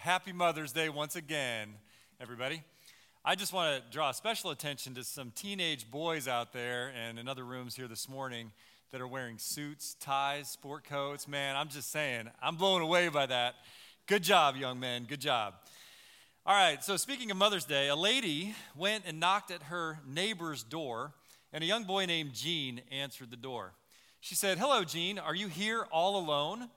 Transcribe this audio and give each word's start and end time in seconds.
Happy 0.00 0.32
Mother's 0.32 0.72
Day 0.72 0.88
once 0.88 1.14
again, 1.14 1.74
everybody. 2.22 2.62
I 3.22 3.34
just 3.34 3.52
want 3.52 3.84
to 3.84 3.92
draw 3.92 4.12
special 4.12 4.48
attention 4.48 4.94
to 4.94 5.04
some 5.04 5.30
teenage 5.30 5.90
boys 5.90 6.26
out 6.26 6.54
there 6.54 6.90
and 6.98 7.18
in 7.18 7.28
other 7.28 7.44
rooms 7.44 7.76
here 7.76 7.86
this 7.86 8.08
morning 8.08 8.50
that 8.92 9.02
are 9.02 9.06
wearing 9.06 9.36
suits, 9.36 9.96
ties, 10.00 10.48
sport 10.48 10.84
coats. 10.84 11.28
Man, 11.28 11.54
I'm 11.54 11.68
just 11.68 11.92
saying, 11.92 12.30
I'm 12.42 12.56
blown 12.56 12.80
away 12.80 13.08
by 13.08 13.26
that. 13.26 13.56
Good 14.06 14.22
job, 14.22 14.56
young 14.56 14.80
men. 14.80 15.04
Good 15.04 15.20
job. 15.20 15.52
All 16.46 16.54
right, 16.54 16.82
so 16.82 16.96
speaking 16.96 17.30
of 17.30 17.36
Mother's 17.36 17.66
Day, 17.66 17.88
a 17.88 17.94
lady 17.94 18.54
went 18.74 19.04
and 19.06 19.20
knocked 19.20 19.50
at 19.50 19.64
her 19.64 19.98
neighbor's 20.08 20.62
door, 20.62 21.12
and 21.52 21.62
a 21.62 21.66
young 21.66 21.84
boy 21.84 22.06
named 22.06 22.32
Gene 22.32 22.80
answered 22.90 23.30
the 23.30 23.36
door. 23.36 23.74
She 24.20 24.34
said, 24.34 24.56
Hello, 24.56 24.82
Gene. 24.82 25.18
Are 25.18 25.34
you 25.34 25.48
here 25.48 25.86
all 25.92 26.16
alone? 26.16 26.70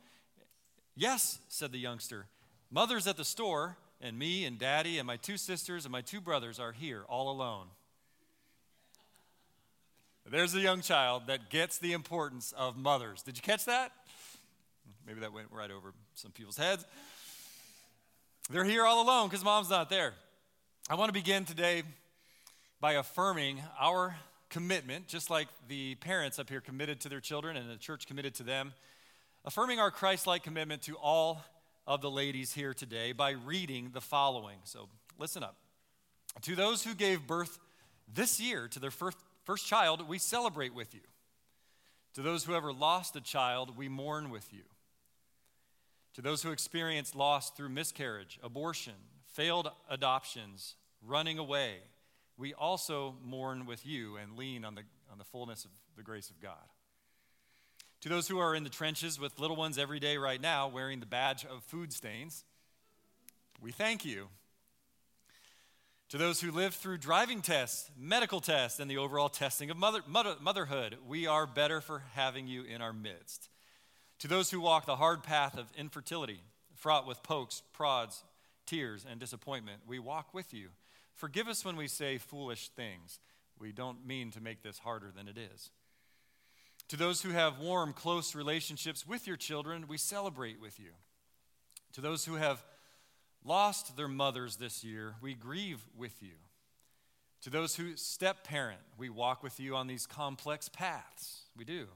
Yes, 0.98 1.40
said 1.48 1.72
the 1.72 1.80
youngster. 1.80 2.26
Mother's 2.74 3.06
at 3.06 3.18
the 3.18 3.24
store, 3.24 3.78
and 4.02 4.18
me 4.18 4.46
and 4.46 4.58
daddy 4.58 4.98
and 4.98 5.06
my 5.06 5.16
two 5.16 5.38
sisters 5.38 5.86
and 5.86 5.92
my 5.92 6.02
two 6.02 6.20
brothers 6.20 6.60
are 6.60 6.72
here 6.72 7.04
all 7.08 7.30
alone. 7.30 7.68
There's 10.28 10.56
a 10.56 10.60
young 10.60 10.82
child 10.82 11.28
that 11.28 11.52
gets 11.52 11.78
the 11.78 11.94
importance 11.94 12.52
of 12.58 12.76
mothers. 12.76 13.22
Did 13.22 13.38
you 13.38 13.44
catch 13.44 13.66
that? 13.66 13.92
Maybe 15.06 15.20
that 15.20 15.32
went 15.32 15.50
right 15.52 15.70
over 15.70 15.94
some 16.16 16.32
people's 16.32 16.58
heads. 16.58 16.84
They're 18.50 18.64
here 18.64 18.86
all 18.86 19.04
alone 19.04 19.30
because 19.30 19.44
mom's 19.44 19.70
not 19.70 19.92
there. 19.92 20.16
I 20.90 20.96
want 20.96 21.10
to 21.10 21.14
begin 21.14 21.46
today 21.46 21.84
by 22.82 22.94
affirming 22.94 23.62
our 23.80 24.16
commitment, 24.50 25.08
just 25.08 25.30
like 25.30 25.48
the 25.68 25.94
parents 25.96 26.40
up 26.40 26.50
here 26.50 26.60
committed 26.60 27.02
to 27.02 27.10
their 27.10 27.20
children 27.20 27.56
and 27.56 27.70
the 27.70 27.78
church 27.78 28.08
committed 28.08 28.34
to 28.36 28.44
them, 28.44 28.74
affirming 29.46 29.80
our 29.80 29.92
Christ 29.92 30.26
like 30.26 30.42
commitment 30.42 30.82
to 30.84 30.96
all 30.96 31.44
of 31.86 32.02
the 32.02 32.12
ladies 32.12 32.54
here 32.54 32.74
today 32.74 33.12
by 33.12 33.32
reading 33.32 33.92
the 33.94 34.02
following. 34.02 34.58
So 34.64 34.90
listen 35.18 35.44
up. 35.44 35.56
To 36.44 36.56
those 36.56 36.84
who 36.84 36.96
gave 36.96 37.28
birth 37.28 37.60
this 38.14 38.40
year 38.40 38.68
to 38.70 38.80
their 38.80 38.92
first, 38.92 39.18
first 39.44 39.68
child, 39.68 40.08
we 40.08 40.18
celebrate 40.18 40.74
with 40.74 40.94
you. 40.94 41.02
To 42.16 42.22
those 42.22 42.44
who 42.44 42.56
ever 42.56 42.72
lost 42.72 43.16
a 43.16 43.22
child, 43.22 43.78
we 43.78 43.90
mourn 43.90 44.30
with 44.30 44.54
you. 44.54 44.64
To 46.16 46.22
those 46.22 46.44
who 46.44 46.52
experienced 46.52 47.16
loss 47.16 47.50
through 47.50 47.70
miscarriage, 47.70 48.40
abortion, 48.44 48.94
failed 49.34 49.72
adoptions, 49.90 50.76
running 51.02 51.40
away, 51.40 51.78
we 52.38 52.54
also 52.54 53.16
mourn 53.24 53.66
with 53.66 53.86
you 53.86 54.18
and 54.18 54.38
lean 54.38 54.64
on 54.64 54.76
the, 54.76 54.84
on 55.12 55.18
the 55.18 55.24
fullness 55.24 55.66
of 55.66 55.72
the 55.98 56.04
grace 56.04 56.30
of 56.30 56.40
God. 56.40 56.54
To 58.04 58.10
those 58.10 58.28
who 58.28 58.40
are 58.40 58.54
in 58.54 58.66
the 58.66 58.70
trenches 58.70 59.18
with 59.18 59.40
little 59.40 59.56
ones 59.56 59.78
every 59.78 60.02
day 60.02 60.18
right 60.18 60.42
now, 60.42 60.68
wearing 60.68 61.00
the 61.00 61.06
badge 61.06 61.46
of 61.46 61.64
food 61.64 61.94
stains, 61.94 62.44
we 63.62 63.72
thank 63.72 64.04
you. 64.04 64.28
To 66.10 66.18
those 66.18 66.42
who 66.42 66.52
live 66.52 66.76
through 66.76 66.98
driving 66.98 67.42
tests, 67.42 67.90
medical 67.98 68.42
tests, 68.42 68.82
and 68.82 68.92
the 68.92 68.98
overall 68.98 69.30
testing 69.30 69.70
of 69.70 69.78
mother, 69.78 70.02
mother, 70.06 70.36
motherhood, 70.42 70.98
we 71.08 71.28
are 71.28 71.48
better 71.48 71.80
for 71.80 72.04
having 72.12 72.46
you 72.46 72.64
in 72.64 72.82
our 72.82 72.92
midst. 72.92 73.48
To 74.20 74.28
those 74.28 74.52
who 74.52 74.60
walk 74.60 74.86
the 74.86 74.98
hard 74.98 75.24
path 75.24 75.58
of 75.58 75.72
infertility, 75.78 76.42
fraught 76.76 77.08
with 77.08 77.24
pokes, 77.24 77.64
prods, 77.72 78.26
tears, 78.66 79.06
and 79.10 79.18
disappointment, 79.18 79.80
we 79.88 79.98
walk 79.98 80.34
with 80.34 80.54
you. 80.54 80.72
Forgive 81.14 81.48
us 81.48 81.64
when 81.64 81.78
we 81.78 81.88
say 81.88 82.18
foolish 82.18 82.68
things. 82.68 83.20
We 83.58 83.72
don't 83.72 84.06
mean 84.06 84.30
to 84.32 84.42
make 84.42 84.62
this 84.62 84.80
harder 84.80 85.14
than 85.16 85.30
it 85.30 85.38
is. 85.38 85.72
To 86.90 86.98
those 86.98 87.22
who 87.22 87.30
have 87.30 87.60
warm, 87.60 87.94
close 87.94 88.36
relationships 88.36 89.08
with 89.08 89.26
your 89.26 89.38
children, 89.38 89.86
we 89.88 89.98
celebrate 89.98 90.60
with 90.60 90.80
you. 90.80 90.92
To 91.94 92.02
those 92.02 92.26
who 92.26 92.36
have 92.36 92.64
lost 93.44 93.96
their 93.98 94.08
mothers 94.08 94.58
this 94.58 94.84
year, 94.84 95.16
we 95.22 95.34
grieve 95.34 95.84
with 95.98 96.22
you. 96.22 96.36
To 97.44 97.50
those 97.50 97.76
who 97.76 97.98
step 97.98 98.44
parent, 98.44 98.80
we 98.98 99.10
walk 99.10 99.44
with 99.44 99.60
you 99.60 99.76
on 99.76 99.88
these 99.88 100.06
complex 100.06 100.70
paths. 100.70 101.42
We 101.58 101.66
do. 101.66 101.88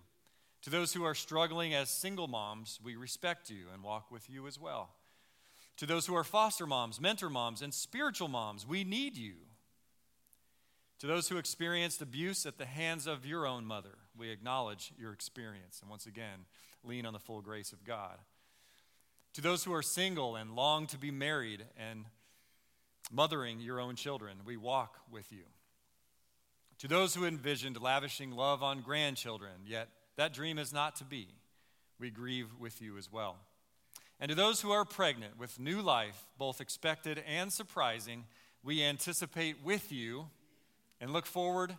To 0.63 0.69
those 0.69 0.93
who 0.93 1.05
are 1.05 1.15
struggling 1.15 1.73
as 1.73 1.89
single 1.89 2.27
moms, 2.27 2.79
we 2.83 2.95
respect 2.95 3.49
you 3.49 3.67
and 3.73 3.81
walk 3.81 4.11
with 4.11 4.29
you 4.29 4.47
as 4.47 4.59
well. 4.59 4.89
To 5.77 5.85
those 5.85 6.07
who 6.07 6.15
are 6.15 6.23
foster 6.23 6.65
moms, 6.65 6.99
mentor 6.99 7.29
moms, 7.29 7.61
and 7.61 7.73
spiritual 7.73 8.27
moms, 8.27 8.67
we 8.67 8.83
need 8.83 9.15
you. 9.15 9.35
To 10.99 11.07
those 11.07 11.29
who 11.29 11.37
experienced 11.37 12.01
abuse 12.01 12.45
at 12.45 12.57
the 12.57 12.65
hands 12.65 13.05
of 13.07 13.25
your 13.25 13.45
own 13.45 13.65
mother, 13.65 13.95
we 14.17 14.29
acknowledge 14.29 14.91
your 14.97 15.13
experience 15.13 15.79
and 15.81 15.89
once 15.89 16.05
again 16.05 16.45
lean 16.83 17.05
on 17.05 17.13
the 17.13 17.19
full 17.19 17.41
grace 17.41 17.72
of 17.72 17.83
God. 17.83 18.17
To 19.33 19.41
those 19.41 19.63
who 19.63 19.73
are 19.73 19.83
single 19.83 20.35
and 20.35 20.55
long 20.55 20.88
to 20.88 20.97
be 20.97 21.11
married 21.11 21.66
and 21.78 22.05
mothering 23.11 23.59
your 23.59 23.79
own 23.79 23.95
children, 23.95 24.38
we 24.45 24.57
walk 24.57 24.97
with 25.11 25.31
you. 25.31 25.44
To 26.79 26.88
those 26.88 27.16
who 27.16 27.25
envisioned 27.25 27.81
lavishing 27.81 28.31
love 28.31 28.61
on 28.63 28.81
grandchildren, 28.81 29.53
yet 29.66 29.89
that 30.16 30.33
dream 30.33 30.59
is 30.59 30.73
not 30.73 30.95
to 30.97 31.03
be, 31.03 31.27
we 32.00 32.09
grieve 32.09 32.50
with 32.59 32.81
you 32.81 32.97
as 32.97 33.11
well. 33.11 33.38
And 34.19 34.29
to 34.29 34.35
those 34.35 34.61
who 34.61 34.72
are 34.72 34.85
pregnant 34.85 35.38
with 35.38 35.59
new 35.59 35.81
life, 35.81 36.25
both 36.38 36.61
expected 36.61 37.23
and 37.27 37.51
surprising, 37.51 38.25
we 38.63 38.83
anticipate 38.83 39.63
with 39.63 39.91
you 39.91 40.27
and 41.00 41.13
look 41.13 41.25
forward 41.25 41.75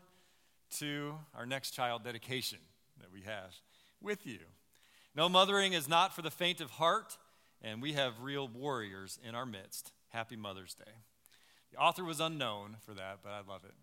to 0.78 1.14
our 1.34 1.46
next 1.46 1.72
child 1.72 2.04
dedication 2.04 2.58
that 3.00 3.12
we 3.12 3.22
have 3.22 3.54
with 4.00 4.26
you. 4.26 4.38
No, 5.14 5.28
mothering 5.28 5.72
is 5.72 5.88
not 5.88 6.14
for 6.14 6.22
the 6.22 6.30
faint 6.30 6.60
of 6.60 6.70
heart, 6.72 7.16
and 7.62 7.82
we 7.82 7.94
have 7.94 8.20
real 8.20 8.46
warriors 8.46 9.18
in 9.26 9.34
our 9.34 9.46
midst. 9.46 9.92
Happy 10.08 10.36
Mother's 10.36 10.74
Day. 10.74 10.92
The 11.72 11.78
author 11.78 12.04
was 12.04 12.20
unknown 12.20 12.76
for 12.80 12.94
that, 12.94 13.18
but 13.22 13.30
I 13.30 13.40
love 13.48 13.64
it. 13.64 13.74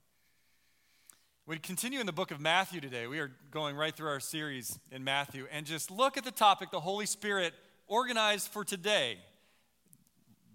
We 1.48 1.60
continue 1.60 2.00
in 2.00 2.08
the 2.08 2.12
book 2.12 2.32
of 2.32 2.40
Matthew 2.40 2.82
today. 2.82 3.06
We 3.06 3.20
are 3.20 3.32
going 3.52 3.76
right 3.76 3.96
through 3.96 4.08
our 4.08 4.20
series 4.20 4.80
in 4.92 5.04
Matthew, 5.04 5.46
and 5.52 5.66
just 5.66 5.92
look 5.92 6.18
at 6.18 6.24
the 6.24 6.32
topic 6.32 6.72
the 6.72 6.80
Holy 6.80 7.06
Spirit 7.06 7.54
organized 7.88 8.48
for 8.48 8.64
today. 8.64 9.18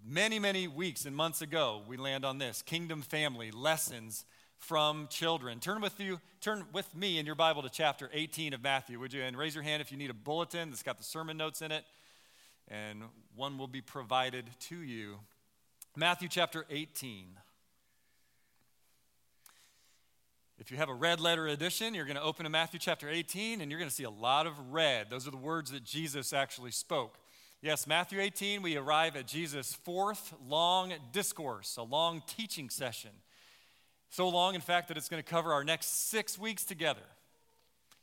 Many, 0.05 0.39
many 0.39 0.67
weeks 0.67 1.05
and 1.05 1.15
months 1.15 1.43
ago, 1.43 1.83
we 1.87 1.97
land 1.97 2.25
on 2.25 2.39
this 2.39 2.63
kingdom 2.63 3.03
family 3.03 3.51
lessons 3.51 4.25
from 4.61 5.09
children. 5.09 5.59
Turn 5.59 5.81
with 5.81 5.99
you, 5.99 6.21
turn 6.41 6.65
with 6.73 6.95
me 6.95 7.19
in 7.19 7.27
your 7.27 7.35
Bible 7.35 7.63
to 7.63 7.69
chapter 7.69 8.09
18 8.13 8.55
of 8.55 8.63
Matthew, 8.63 9.01
would 9.01 9.13
you? 9.13 9.23
And 9.23 9.37
raise 9.37 9.55
your 9.55 9.65
hand 9.65 9.81
if 9.81 9.91
you 9.91 9.99
need 9.99 10.11
a 10.11 10.15
bulletin 10.15 10.71
that's 10.71 10.83
got 10.83 10.99
the 10.99 11.05
sermon 11.05 11.37
notes 11.37 11.63
in 11.63 11.73
it, 11.73 11.85
and 12.69 13.03
one 13.35 13.59
will 13.59 13.67
be 13.67 13.81
provided 13.81 14.45
to 14.69 14.77
you. 14.77 15.17
Matthew 15.97 16.29
chapter 16.29 16.67
18. 16.71 17.27
If 20.59 20.71
you 20.71 20.77
have 20.77 20.91
a 20.91 20.95
red 20.95 21.21
letter 21.21 21.49
edition, 21.49 21.95
you're 21.95 22.05
going 22.05 22.19
to 22.19 22.23
open 22.23 22.45
to 22.45 22.51
Matthew 22.51 22.79
chapter 22.79 23.09
18 23.09 23.63
and 23.63 23.71
you're 23.71 23.81
going 23.81 23.89
to 23.89 23.95
see 23.95 24.05
a 24.05 24.11
lot 24.11 24.47
of 24.47 24.53
red. 24.71 25.09
Those 25.09 25.27
are 25.27 25.31
the 25.31 25.39
words 25.39 25.71
that 25.71 25.85
Jesus 25.85 26.35
actually 26.35 26.71
spoke. 26.71 27.17
Yes, 27.63 27.87
Matthew 27.87 28.21
18, 28.21 28.61
we 28.61 28.77
arrive 28.77 29.17
at 29.17 29.27
Jesus' 29.27 29.73
fourth 29.73 30.35
long 30.47 30.93
discourse, 31.13 31.79
a 31.79 31.83
long 31.83 32.23
teaching 32.27 32.69
session. 32.69 33.11
So 34.11 34.29
long, 34.29 34.57
in 34.57 34.61
fact, 34.61 34.89
that 34.89 34.97
it's 34.97 35.09
going 35.09 35.23
to 35.23 35.29
cover 35.29 35.53
our 35.53 35.63
next 35.63 36.09
six 36.09 36.37
weeks 36.39 36.65
together. 36.65 37.01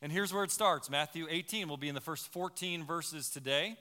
And 0.02 0.12
here's 0.12 0.34
where 0.34 0.44
it 0.44 0.52
starts 0.52 0.90
Matthew 0.90 1.28
18 1.30 1.68
will 1.68 1.78
be 1.78 1.90
in 1.90 1.96
the 1.96 2.02
first 2.02 2.32
14 2.32 2.86
verses 2.86 3.30
today. 3.30 3.78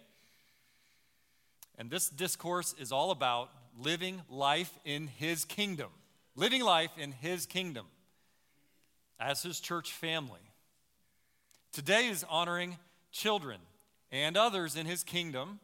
And 1.78 1.90
this 1.90 2.08
discourse 2.08 2.74
is 2.80 2.90
all 2.90 3.10
about 3.10 3.50
living 3.78 4.22
life 4.28 4.72
in 4.84 5.06
His 5.06 5.44
kingdom. 5.44 5.90
Living 6.34 6.62
life 6.62 6.90
in 6.98 7.12
His 7.12 7.46
kingdom 7.46 7.86
as 9.20 9.42
His 9.42 9.60
church 9.60 9.92
family. 9.92 10.40
Today 11.72 12.08
is 12.08 12.24
honoring 12.28 12.76
children 13.12 13.60
and 14.10 14.36
others 14.36 14.74
in 14.74 14.86
His 14.86 15.04
kingdom 15.04 15.60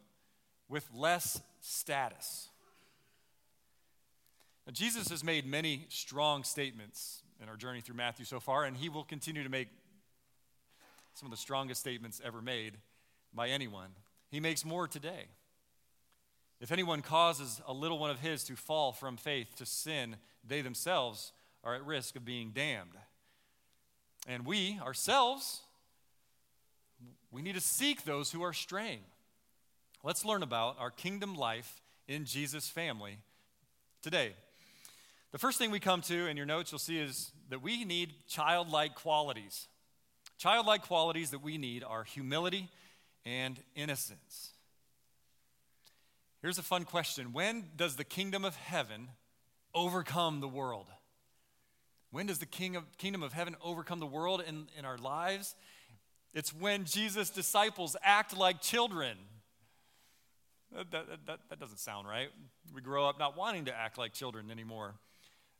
with 0.69 0.87
less 0.95 1.41
status. 1.61 2.49
Now, 4.67 4.73
Jesus 4.73 5.09
has 5.09 5.25
made 5.25 5.45
many 5.45 5.87
strong 5.89 6.45
statements 6.45 7.23
in 7.43 7.49
our 7.49 7.57
journey 7.57 7.81
through 7.81 7.97
Matthew 7.97 8.25
so 8.25 8.39
far, 8.39 8.65
and 8.65 8.77
he 8.77 8.89
will 8.89 9.05
continue 9.05 9.43
to 9.43 9.49
make 9.49 9.69
some 11.15 11.27
of 11.27 11.31
the 11.31 11.37
strongest 11.37 11.81
statements 11.81 12.21
ever 12.25 12.41
made 12.41 12.75
by 13.35 13.49
anyone. 13.49 13.91
He 14.31 14.41
makes 14.41 14.65
more 14.65 14.87
today. 14.87 15.27
If 16.61 16.71
anyone 16.71 17.03
causes 17.03 17.61
a 17.67 17.73
little 17.73 17.99
one 17.99 18.11
of 18.11 18.21
his 18.21 18.45
to 18.45 18.55
fall 18.55 18.93
from 18.93 19.17
faith 19.17 19.57
to 19.57 19.67
sin, 19.67 20.17
they 20.47 20.63
themselves 20.63 21.33
are 21.65 21.75
at 21.75 21.85
risk 21.85 22.15
of 22.15 22.25
being 22.25 22.53
damned. 22.55 22.97
And 24.29 24.47
we 24.47 24.79
ourselves, 24.81 25.63
we 27.33 27.43
need 27.43 27.57
to 27.57 27.61
seek 27.61 28.05
those 28.05 28.31
who 28.31 28.43
are 28.43 28.53
straying. 28.53 29.01
Let's 30.05 30.25
learn 30.25 30.45
about 30.45 30.77
our 30.79 30.91
kingdom 30.91 31.35
life 31.35 31.81
in 32.07 32.25
Jesus' 32.25 32.69
family 32.69 33.19
today. 34.03 34.35
The 35.33 35.39
first 35.39 35.59
thing 35.59 35.71
we 35.71 35.81
come 35.81 36.03
to 36.03 36.27
in 36.27 36.37
your 36.37 36.45
notes, 36.45 36.73
you'll 36.73 36.79
see, 36.79 36.99
is 36.99 37.33
that 37.49 37.63
we 37.63 37.87
need 37.87 38.13
childlike 38.29 38.95
qualities. 38.95 39.67
Childlike 40.37 40.83
qualities 40.83 41.31
that 41.31 41.43
we 41.43 41.57
need 41.57 41.83
are 41.83 42.05
humility 42.05 42.69
and 43.25 43.59
innocence. 43.75 44.51
Here's 46.43 46.59
a 46.59 46.63
fun 46.63 46.85
question 46.85 47.33
When 47.33 47.65
does 47.77 47.97
the 47.97 48.05
kingdom 48.05 48.45
of 48.45 48.57
heaven 48.57 49.09
overcome 49.75 50.41
the 50.41 50.49
world? 50.49 50.87
When 52.11 52.27
does 52.27 52.39
the 52.39 52.47
king 52.47 52.77
of, 52.77 52.85
kingdom 52.99 53.23
of 53.23 53.33
heaven 53.33 53.57
overcome 53.63 54.01
the 54.01 54.07
world 54.07 54.43
in, 54.47 54.67
in 54.79 54.85
our 54.85 54.99
lives? 54.99 55.55
It's 56.35 56.53
when 56.53 56.85
Jesus' 56.85 57.31
disciples 57.31 57.97
act 58.03 58.37
like 58.37 58.61
children. 58.61 59.17
That, 60.75 60.91
that, 60.91 61.07
that, 61.27 61.39
that 61.49 61.59
doesn't 61.59 61.79
sound 61.79 62.07
right. 62.07 62.29
We 62.75 62.83
grow 62.83 63.09
up 63.09 63.19
not 63.19 63.35
wanting 63.35 63.65
to 63.67 63.75
act 63.75 63.97
like 63.97 64.13
children 64.13 64.51
anymore. 64.51 64.95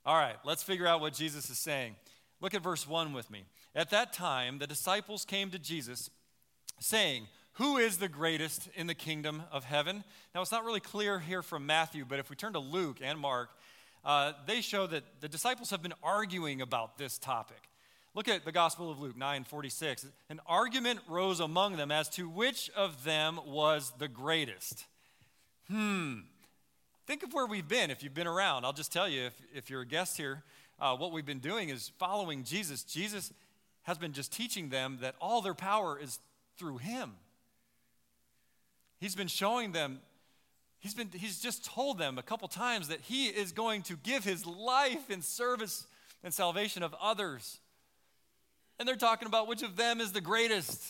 All 0.05 0.15
right, 0.15 0.35
let's 0.43 0.63
figure 0.63 0.85
out 0.85 0.99
what 0.99 1.13
Jesus 1.13 1.49
is 1.49 1.57
saying. 1.57 1.95
Look 2.41 2.53
at 2.53 2.61
verse 2.61 2.87
1 2.87 3.13
with 3.13 3.31
me. 3.31 3.45
At 3.73 3.89
that 3.91 4.11
time, 4.11 4.59
the 4.59 4.67
disciples 4.67 5.23
came 5.23 5.49
to 5.51 5.59
Jesus 5.59 6.09
saying, 6.79 7.27
Who 7.53 7.77
is 7.77 7.97
the 7.97 8.09
greatest 8.09 8.67
in 8.75 8.87
the 8.87 8.95
kingdom 8.95 9.43
of 9.49 9.63
heaven? 9.63 10.03
Now, 10.35 10.41
it's 10.41 10.51
not 10.51 10.65
really 10.65 10.81
clear 10.81 11.19
here 11.19 11.41
from 11.41 11.65
Matthew, 11.65 12.03
but 12.03 12.19
if 12.19 12.29
we 12.29 12.35
turn 12.35 12.53
to 12.53 12.59
Luke 12.59 12.97
and 13.01 13.17
Mark, 13.17 13.49
uh, 14.03 14.33
they 14.45 14.59
show 14.59 14.87
that 14.87 15.03
the 15.21 15.29
disciples 15.29 15.69
have 15.69 15.81
been 15.81 15.93
arguing 16.03 16.61
about 16.61 16.97
this 16.97 17.17
topic. 17.17 17.69
Look 18.13 18.27
at 18.27 18.43
the 18.43 18.51
Gospel 18.51 18.91
of 18.91 18.99
Luke 18.99 19.17
9 19.17 19.45
46. 19.45 20.05
An 20.29 20.41
argument 20.45 20.99
rose 21.07 21.39
among 21.39 21.77
them 21.77 21.91
as 21.91 22.09
to 22.09 22.29
which 22.29 22.69
of 22.75 23.05
them 23.05 23.39
was 23.45 23.93
the 23.97 24.09
greatest. 24.09 24.85
Hmm. 25.69 26.19
Think 27.05 27.23
of 27.23 27.33
where 27.33 27.45
we've 27.45 27.67
been 27.67 27.91
if 27.91 28.01
you've 28.01 28.13
been 28.13 28.27
around. 28.27 28.63
I'll 28.63 28.73
just 28.73 28.91
tell 28.91 29.09
you, 29.09 29.23
if, 29.23 29.33
if 29.53 29.69
you're 29.69 29.81
a 29.81 29.85
guest 29.85 30.15
here, 30.15 30.43
uh, 30.79 30.95
what 30.95 31.11
we've 31.11 31.25
been 31.25 31.39
doing 31.39 31.69
is 31.69 31.91
following 31.99 32.43
Jesus. 32.43 32.83
Jesus 32.83 33.33
has 33.83 33.97
been 33.97 34.13
just 34.13 34.31
teaching 34.31 34.69
them 34.69 34.99
that 35.01 35.15
all 35.19 35.41
their 35.41 35.53
power 35.53 35.99
is 36.01 36.19
through 36.57 36.77
Him. 36.77 37.11
He's 38.99 39.15
been 39.15 39.27
showing 39.27 39.73
them, 39.73 39.99
he's, 40.79 40.93
been, 40.93 41.09
he's 41.13 41.41
just 41.41 41.65
told 41.65 41.97
them 41.97 42.17
a 42.17 42.23
couple 42.23 42.47
times 42.47 42.87
that 42.87 43.01
He 43.01 43.27
is 43.27 43.51
going 43.51 43.81
to 43.83 43.97
give 43.97 44.23
His 44.23 44.45
life 44.45 45.09
in 45.09 45.21
service 45.21 45.85
and 46.23 46.33
salvation 46.33 46.83
of 46.83 46.95
others. 47.01 47.59
And 48.79 48.87
they're 48.87 48.95
talking 48.95 49.27
about 49.27 49.49
which 49.49 49.61
of 49.61 49.75
them 49.75 49.99
is 49.99 50.13
the 50.13 50.21
greatest. 50.21 50.81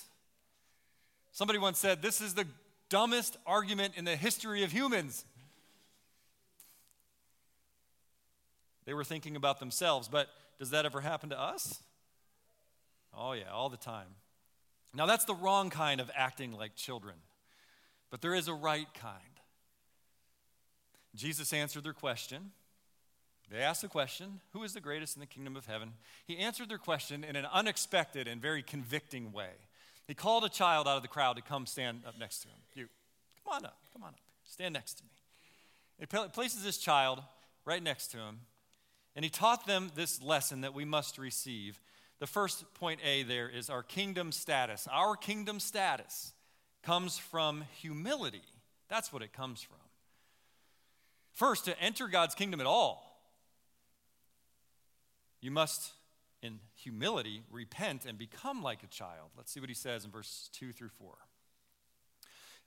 Somebody 1.31 1.57
once 1.57 1.79
said, 1.79 2.03
This 2.03 2.21
is 2.21 2.35
the 2.35 2.45
dumbest 2.89 3.37
argument 3.47 3.95
in 3.97 4.05
the 4.05 4.15
history 4.15 4.63
of 4.63 4.71
humans. 4.71 5.25
They 8.85 8.93
were 8.93 9.03
thinking 9.03 9.35
about 9.35 9.59
themselves, 9.59 10.07
but 10.07 10.27
does 10.59 10.71
that 10.71 10.85
ever 10.85 11.01
happen 11.01 11.29
to 11.29 11.39
us? 11.39 11.81
Oh, 13.15 13.33
yeah, 13.33 13.51
all 13.51 13.69
the 13.69 13.77
time. 13.77 14.07
Now, 14.93 15.05
that's 15.05 15.25
the 15.25 15.35
wrong 15.35 15.69
kind 15.69 15.99
of 15.99 16.11
acting 16.15 16.53
like 16.53 16.75
children, 16.75 17.15
but 18.09 18.21
there 18.21 18.35
is 18.35 18.47
a 18.47 18.53
right 18.53 18.87
kind. 18.93 19.21
Jesus 21.15 21.53
answered 21.53 21.83
their 21.83 21.93
question. 21.93 22.51
They 23.51 23.59
asked 23.59 23.81
the 23.81 23.87
question, 23.87 24.41
Who 24.53 24.63
is 24.63 24.73
the 24.73 24.81
greatest 24.81 25.15
in 25.15 25.19
the 25.19 25.25
kingdom 25.27 25.55
of 25.55 25.65
heaven? 25.65 25.93
He 26.25 26.37
answered 26.37 26.69
their 26.69 26.77
question 26.77 27.23
in 27.23 27.35
an 27.35 27.45
unexpected 27.51 28.27
and 28.27 28.41
very 28.41 28.63
convicting 28.63 29.31
way. 29.31 29.51
He 30.07 30.13
called 30.13 30.43
a 30.43 30.49
child 30.49 30.87
out 30.87 30.97
of 30.97 31.01
the 31.01 31.07
crowd 31.07 31.35
to 31.35 31.41
come 31.41 31.65
stand 31.65 32.01
up 32.07 32.17
next 32.19 32.39
to 32.41 32.47
him. 32.49 32.57
You, 32.75 32.87
come 33.43 33.55
on 33.55 33.65
up, 33.65 33.77
come 33.93 34.03
on 34.03 34.09
up, 34.09 34.19
stand 34.43 34.73
next 34.73 34.95
to 34.95 35.03
me. 35.03 35.09
He 35.99 36.05
places 36.05 36.63
this 36.63 36.77
child 36.77 37.21
right 37.65 37.81
next 37.81 38.07
to 38.07 38.17
him, 38.17 38.39
and 39.15 39.23
he 39.23 39.29
taught 39.29 39.67
them 39.67 39.91
this 39.95 40.21
lesson 40.21 40.61
that 40.61 40.73
we 40.73 40.85
must 40.85 41.17
receive. 41.17 41.79
The 42.19 42.27
first 42.27 42.73
point 42.73 42.99
A 43.03 43.23
there 43.23 43.49
is 43.49 43.69
our 43.69 43.83
kingdom 43.83 44.31
status. 44.31 44.87
Our 44.91 45.15
kingdom 45.15 45.59
status 45.59 46.33
comes 46.83 47.17
from 47.17 47.65
humility. 47.79 48.43
That's 48.89 49.11
what 49.11 49.21
it 49.21 49.33
comes 49.33 49.61
from. 49.61 49.77
First, 51.33 51.65
to 51.65 51.79
enter 51.79 52.07
God's 52.07 52.35
kingdom 52.35 52.59
at 52.59 52.67
all, 52.67 53.09
you 55.41 55.51
must, 55.51 55.91
in 56.41 56.59
humility, 56.75 57.43
repent 57.51 58.05
and 58.05 58.17
become 58.17 58.61
like 58.61 58.83
a 58.83 58.87
child. 58.87 59.31
Let's 59.35 59.51
see 59.51 59.59
what 59.59 59.69
he 59.69 59.75
says 59.75 60.05
in 60.05 60.11
verses 60.11 60.49
2 60.53 60.71
through 60.71 60.89
4. 60.89 61.15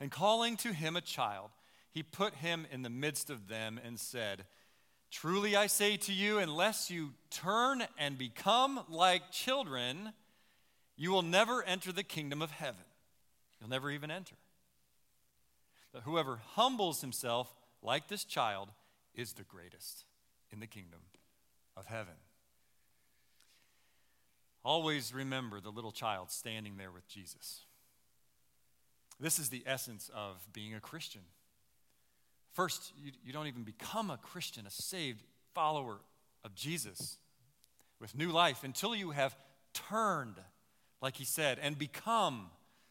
And 0.01 0.11
calling 0.11 0.57
to 0.59 0.73
him 0.73 0.97
a 0.97 1.01
child, 1.01 1.51
he 1.91 2.03
put 2.03 2.35
him 2.35 2.67
in 2.71 2.83
the 2.83 2.91
midst 2.91 3.31
of 3.31 3.49
them 3.49 3.81
and 3.83 3.99
said, 3.99 4.45
Truly 5.11 5.57
I 5.57 5.67
say 5.67 5.97
to 5.99 6.13
you, 6.13 6.39
unless 6.39 6.91
you 6.91 7.11
turn 7.31 7.85
and 7.99 8.19
become 8.19 8.81
like 8.89 9.31
children, 9.31 10.13
you 10.97 11.11
will 11.11 11.23
never 11.23 11.63
enter 11.63 11.93
the 11.93 12.03
kingdom 12.03 12.43
of 12.43 12.51
heaven. 12.51 12.85
You'll 13.61 13.71
never 13.71 13.91
even 13.91 14.11
enter. 14.11 14.37
But 15.93 16.03
whoever 16.03 16.41
humbles 16.55 17.01
himself 17.01 17.55
like 17.83 18.09
this 18.09 18.25
child 18.25 18.71
is 19.15 19.33
the 19.33 19.45
greatest 19.45 20.05
in 20.51 20.61
the 20.61 20.67
kingdom 20.67 21.01
of 21.77 21.87
heaven. 21.87 22.15
Always 24.65 25.15
remember 25.15 25.61
the 25.61 25.71
little 25.71 25.93
child 25.93 26.31
standing 26.31 26.77
there 26.77 26.91
with 26.91 27.07
Jesus. 27.09 27.61
This 29.21 29.39
is 29.39 29.49
the 29.49 29.63
essence 29.65 30.11
of 30.15 30.53
being 30.53 30.75
a 30.75 30.81
Christian. 30.81 31.23
First, 32.57 32.95
you, 33.05 33.13
you 33.23 33.35
don't 33.35 33.49
even 33.49 33.65
become 33.65 34.11
a 34.11 34.17
Christian, 34.17 34.67
a 34.67 34.71
saved 34.71 35.23
follower 35.55 35.99
of 36.43 36.55
Jesus 36.55 37.19
with 38.01 38.17
new 38.17 38.31
life 38.31 38.65
until 38.65 38.97
you 38.97 39.11
have 39.11 39.37
turned, 39.75 40.37
like 41.03 41.17
he 41.17 41.27
said, 41.27 41.59
and 41.61 41.79
become 41.79 42.47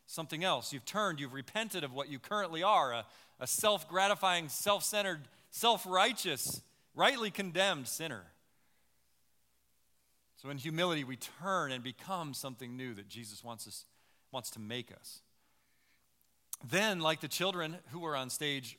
something 0.05 0.43
else. 0.43 0.71
You've 0.71 0.85
turned, 0.85 1.19
you've 1.19 1.33
repented 1.33 1.83
of 1.83 1.93
what 1.93 2.09
you 2.09 2.19
currently 2.19 2.61
are 2.61 2.93
a, 2.93 3.05
a 3.39 3.47
self 3.47 3.89
gratifying, 3.89 4.49
self 4.49 4.83
centered, 4.83 5.21
self 5.49 5.83
righteous, 5.87 6.61
rightly 6.93 7.31
condemned 7.31 7.87
sinner. 7.87 8.21
So 10.43 10.51
in 10.51 10.59
humility, 10.59 11.03
we 11.03 11.17
turn 11.41 11.71
and 11.71 11.83
become 11.83 12.35
something 12.35 12.77
new 12.77 12.93
that 12.93 13.09
Jesus 13.09 13.43
wants, 13.43 13.67
us, 13.67 13.85
wants 14.31 14.51
to 14.51 14.59
make 14.59 14.91
us. 14.91 15.21
Then, 16.69 16.99
like 16.99 17.21
the 17.21 17.27
children 17.27 17.77
who 17.89 17.97
were 17.97 18.15
on 18.15 18.29
stage 18.29 18.77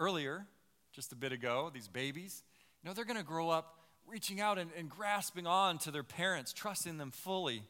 earlier, 0.00 0.46
just 0.92 1.12
a 1.12 1.16
bit 1.16 1.30
ago, 1.30 1.70
these 1.72 1.86
babies, 1.86 2.42
you 2.82 2.88
know, 2.88 2.94
they're 2.94 3.04
going 3.04 3.18
to 3.18 3.22
grow 3.22 3.50
up 3.50 3.76
reaching 4.08 4.40
out 4.40 4.58
and, 4.58 4.70
and 4.76 4.88
grasping 4.88 5.46
on 5.46 5.78
to 5.78 5.92
their 5.92 6.02
parents, 6.02 6.52
trusting 6.52 6.98
them 6.98 7.12
fully. 7.12 7.62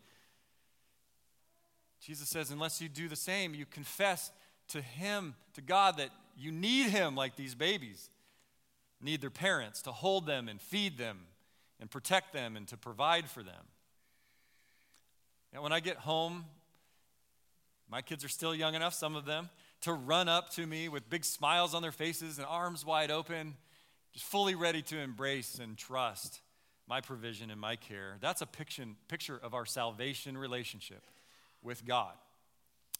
Jesus 2.00 2.30
says, 2.30 2.50
unless 2.50 2.80
you 2.80 2.88
do 2.88 3.08
the 3.08 3.16
same, 3.16 3.54
you 3.54 3.66
confess 3.66 4.30
to 4.68 4.80
Him, 4.80 5.34
to 5.54 5.60
God, 5.60 5.98
that 5.98 6.08
you 6.38 6.50
need 6.50 6.88
Him 6.88 7.14
like 7.14 7.36
these 7.36 7.54
babies 7.54 8.08
need 9.02 9.20
their 9.20 9.30
parents 9.30 9.82
to 9.82 9.92
hold 9.92 10.26
them 10.26 10.48
and 10.48 10.60
feed 10.60 10.98
them 10.98 11.18
and 11.80 11.90
protect 11.90 12.32
them 12.32 12.56
and 12.56 12.68
to 12.68 12.76
provide 12.76 13.28
for 13.28 13.42
them. 13.42 13.64
Now, 15.52 15.62
when 15.62 15.72
I 15.72 15.80
get 15.80 15.96
home, 15.96 16.44
my 17.90 18.02
kids 18.02 18.24
are 18.24 18.28
still 18.28 18.54
young 18.54 18.74
enough, 18.74 18.94
some 18.94 19.16
of 19.16 19.24
them, 19.24 19.48
to 19.82 19.92
run 19.92 20.28
up 20.28 20.50
to 20.50 20.66
me 20.66 20.88
with 20.88 21.08
big 21.08 21.24
smiles 21.24 21.74
on 21.74 21.82
their 21.82 21.92
faces 21.92 22.38
and 22.38 22.46
arms 22.46 22.84
wide 22.84 23.10
open, 23.10 23.54
just 24.12 24.26
fully 24.26 24.54
ready 24.54 24.82
to 24.82 24.98
embrace 24.98 25.58
and 25.58 25.76
trust 25.76 26.40
my 26.86 27.00
provision 27.00 27.50
and 27.50 27.60
my 27.60 27.76
care. 27.76 28.16
That's 28.20 28.42
a 28.42 28.46
picture, 28.46 29.38
of 29.42 29.54
our 29.54 29.64
salvation 29.64 30.36
relationship 30.36 31.02
with 31.62 31.86
God. 31.86 32.12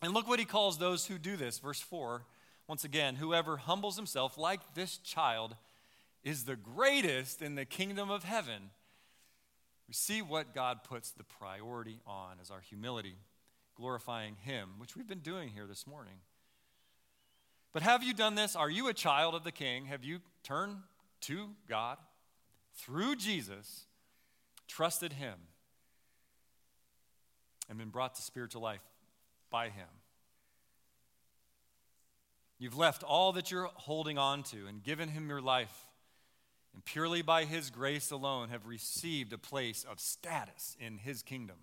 And 0.00 0.14
look 0.14 0.28
what 0.28 0.38
he 0.38 0.44
calls 0.44 0.78
those 0.78 1.06
who 1.06 1.18
do 1.18 1.36
this. 1.36 1.58
Verse 1.58 1.80
4 1.80 2.24
once 2.68 2.84
again, 2.84 3.16
whoever 3.16 3.56
humbles 3.56 3.96
himself 3.96 4.38
like 4.38 4.60
this 4.74 4.98
child 4.98 5.56
is 6.22 6.44
the 6.44 6.54
greatest 6.54 7.42
in 7.42 7.56
the 7.56 7.64
kingdom 7.64 8.10
of 8.10 8.22
heaven. 8.22 8.70
We 9.88 9.94
see 9.94 10.22
what 10.22 10.54
God 10.54 10.84
puts 10.84 11.10
the 11.10 11.24
priority 11.24 11.98
on 12.06 12.36
as 12.40 12.48
our 12.48 12.60
humility, 12.60 13.16
glorifying 13.74 14.36
Him, 14.36 14.74
which 14.78 14.94
we've 14.94 15.08
been 15.08 15.18
doing 15.18 15.48
here 15.48 15.66
this 15.66 15.84
morning. 15.84 16.14
But 17.72 17.82
have 17.82 18.02
you 18.02 18.14
done 18.14 18.34
this? 18.34 18.56
Are 18.56 18.70
you 18.70 18.88
a 18.88 18.94
child 18.94 19.34
of 19.34 19.44
the 19.44 19.52
King? 19.52 19.86
Have 19.86 20.04
you 20.04 20.20
turned 20.42 20.78
to 21.22 21.50
God 21.68 21.98
through 22.74 23.16
Jesus, 23.16 23.86
trusted 24.66 25.12
Him, 25.12 25.34
and 27.68 27.78
been 27.78 27.90
brought 27.90 28.16
to 28.16 28.22
spiritual 28.22 28.62
life 28.62 28.82
by 29.50 29.68
Him? 29.68 29.86
You've 32.58 32.76
left 32.76 33.02
all 33.02 33.32
that 33.32 33.50
you're 33.50 33.70
holding 33.74 34.18
on 34.18 34.42
to 34.44 34.66
and 34.66 34.82
given 34.82 35.08
Him 35.08 35.28
your 35.28 35.40
life 35.40 35.86
and 36.74 36.84
purely 36.84 37.22
by 37.22 37.44
his 37.44 37.70
grace 37.70 38.10
alone 38.10 38.48
have 38.50 38.66
received 38.66 39.32
a 39.32 39.38
place 39.38 39.84
of 39.88 39.98
status 39.98 40.76
in 40.78 40.98
his 40.98 41.22
kingdom 41.22 41.56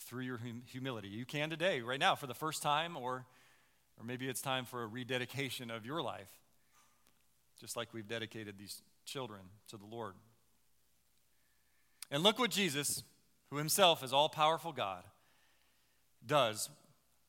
through 0.00 0.22
your 0.22 0.38
hum- 0.38 0.62
humility. 0.66 1.08
You 1.08 1.24
can 1.24 1.50
today, 1.50 1.80
right 1.80 2.00
now, 2.00 2.14
for 2.14 2.26
the 2.26 2.34
first 2.34 2.62
time, 2.62 2.96
or, 2.96 3.26
or 3.98 4.04
maybe 4.04 4.28
it's 4.28 4.40
time 4.40 4.64
for 4.64 4.82
a 4.82 4.86
rededication 4.86 5.70
of 5.70 5.86
your 5.86 6.02
life, 6.02 6.30
just 7.60 7.76
like 7.76 7.92
we've 7.92 8.08
dedicated 8.08 8.58
these 8.58 8.82
children 9.04 9.40
to 9.68 9.76
the 9.76 9.86
Lord. 9.86 10.14
And 12.10 12.22
look 12.22 12.38
what 12.38 12.50
Jesus, 12.50 13.02
who 13.50 13.56
himself 13.56 14.02
is 14.02 14.12
all 14.12 14.28
powerful 14.28 14.72
God, 14.72 15.04
does 16.26 16.68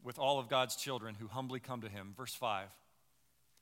with 0.03 0.19
all 0.19 0.39
of 0.39 0.49
God's 0.49 0.75
children 0.75 1.15
who 1.15 1.27
humbly 1.27 1.59
come 1.59 1.81
to 1.81 1.89
him. 1.89 2.13
Verse 2.15 2.33
5 2.33 2.67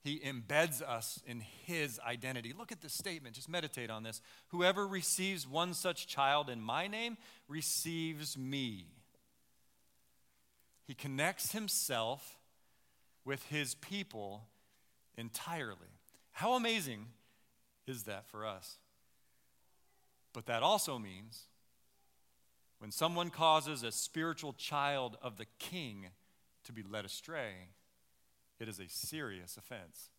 He 0.04 0.20
embeds 0.20 0.82
us 0.82 1.20
in 1.26 1.42
His 1.66 2.00
identity. 2.06 2.54
Look 2.56 2.72
at 2.72 2.82
this 2.82 2.94
statement. 2.94 3.36
Just 3.36 3.50
meditate 3.50 3.90
on 3.90 4.04
this. 4.04 4.22
Whoever 4.50 4.86
receives 4.86 5.48
one 5.48 5.74
such 5.74 6.08
child 6.08 6.50
in 6.50 6.62
my 6.62 6.88
name 6.88 7.18
receives 7.48 8.38
me. 8.38 8.88
He 10.86 10.94
connects 10.94 11.54
Himself 11.54 12.38
with 13.26 13.46
His 13.48 13.76
people 13.76 14.48
entirely. 15.18 16.00
How 16.32 16.54
amazing 16.54 17.08
is 17.88 18.04
that 18.04 18.28
for 18.28 18.46
us? 18.46 18.78
But 20.34 20.48
that 20.48 20.64
also 20.64 20.98
means 20.98 21.44
when 22.80 22.92
someone 22.92 23.30
causes 23.30 23.84
a 23.84 23.92
spiritual 23.92 24.54
child 24.54 25.18
of 25.22 25.38
the 25.38 25.46
king 25.60 26.08
to 26.66 26.74
be 26.74 26.84
led 26.84 27.06
astray, 27.06 27.70
it 28.60 28.68
is 28.68 28.80
a 28.80 28.90
serious 28.90 29.58
offense. 29.58 30.10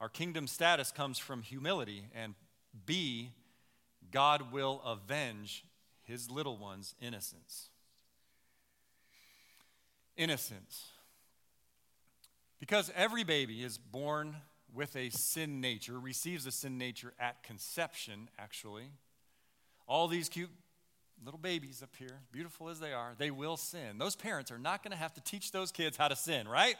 Our 0.00 0.08
kingdom 0.08 0.46
status 0.46 0.92
comes 0.92 1.18
from 1.18 1.42
humility, 1.42 2.06
and 2.14 2.34
B, 2.86 3.32
God 4.10 4.52
will 4.52 4.80
avenge 4.82 5.64
his 6.02 6.30
little 6.30 6.56
one's 6.56 6.94
innocence. 7.00 7.68
Innocence. 10.16 10.86
Because 12.66 12.90
every 12.96 13.24
baby 13.24 13.62
is 13.62 13.76
born 13.76 14.36
with 14.72 14.96
a 14.96 15.10
sin 15.10 15.60
nature, 15.60 16.00
receives 16.00 16.46
a 16.46 16.50
sin 16.50 16.78
nature 16.78 17.12
at 17.20 17.42
conception, 17.42 18.30
actually. 18.38 18.84
All 19.86 20.08
these 20.08 20.30
cute 20.30 20.48
little 21.22 21.38
babies 21.38 21.82
up 21.82 21.94
here, 21.98 22.20
beautiful 22.32 22.70
as 22.70 22.80
they 22.80 22.94
are, 22.94 23.12
they 23.18 23.30
will 23.30 23.58
sin. 23.58 23.98
Those 23.98 24.16
parents 24.16 24.50
are 24.50 24.58
not 24.58 24.82
going 24.82 24.92
to 24.92 24.96
have 24.96 25.12
to 25.12 25.20
teach 25.20 25.52
those 25.52 25.72
kids 25.72 25.98
how 25.98 26.08
to 26.08 26.16
sin, 26.16 26.48
right? 26.48 26.76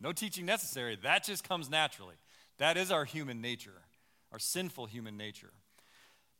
No 0.00 0.10
teaching 0.10 0.46
necessary. 0.46 0.98
That 1.04 1.22
just 1.22 1.48
comes 1.48 1.70
naturally. 1.70 2.16
That 2.58 2.76
is 2.76 2.90
our 2.90 3.04
human 3.04 3.40
nature, 3.40 3.82
our 4.32 4.40
sinful 4.40 4.86
human 4.86 5.16
nature. 5.16 5.52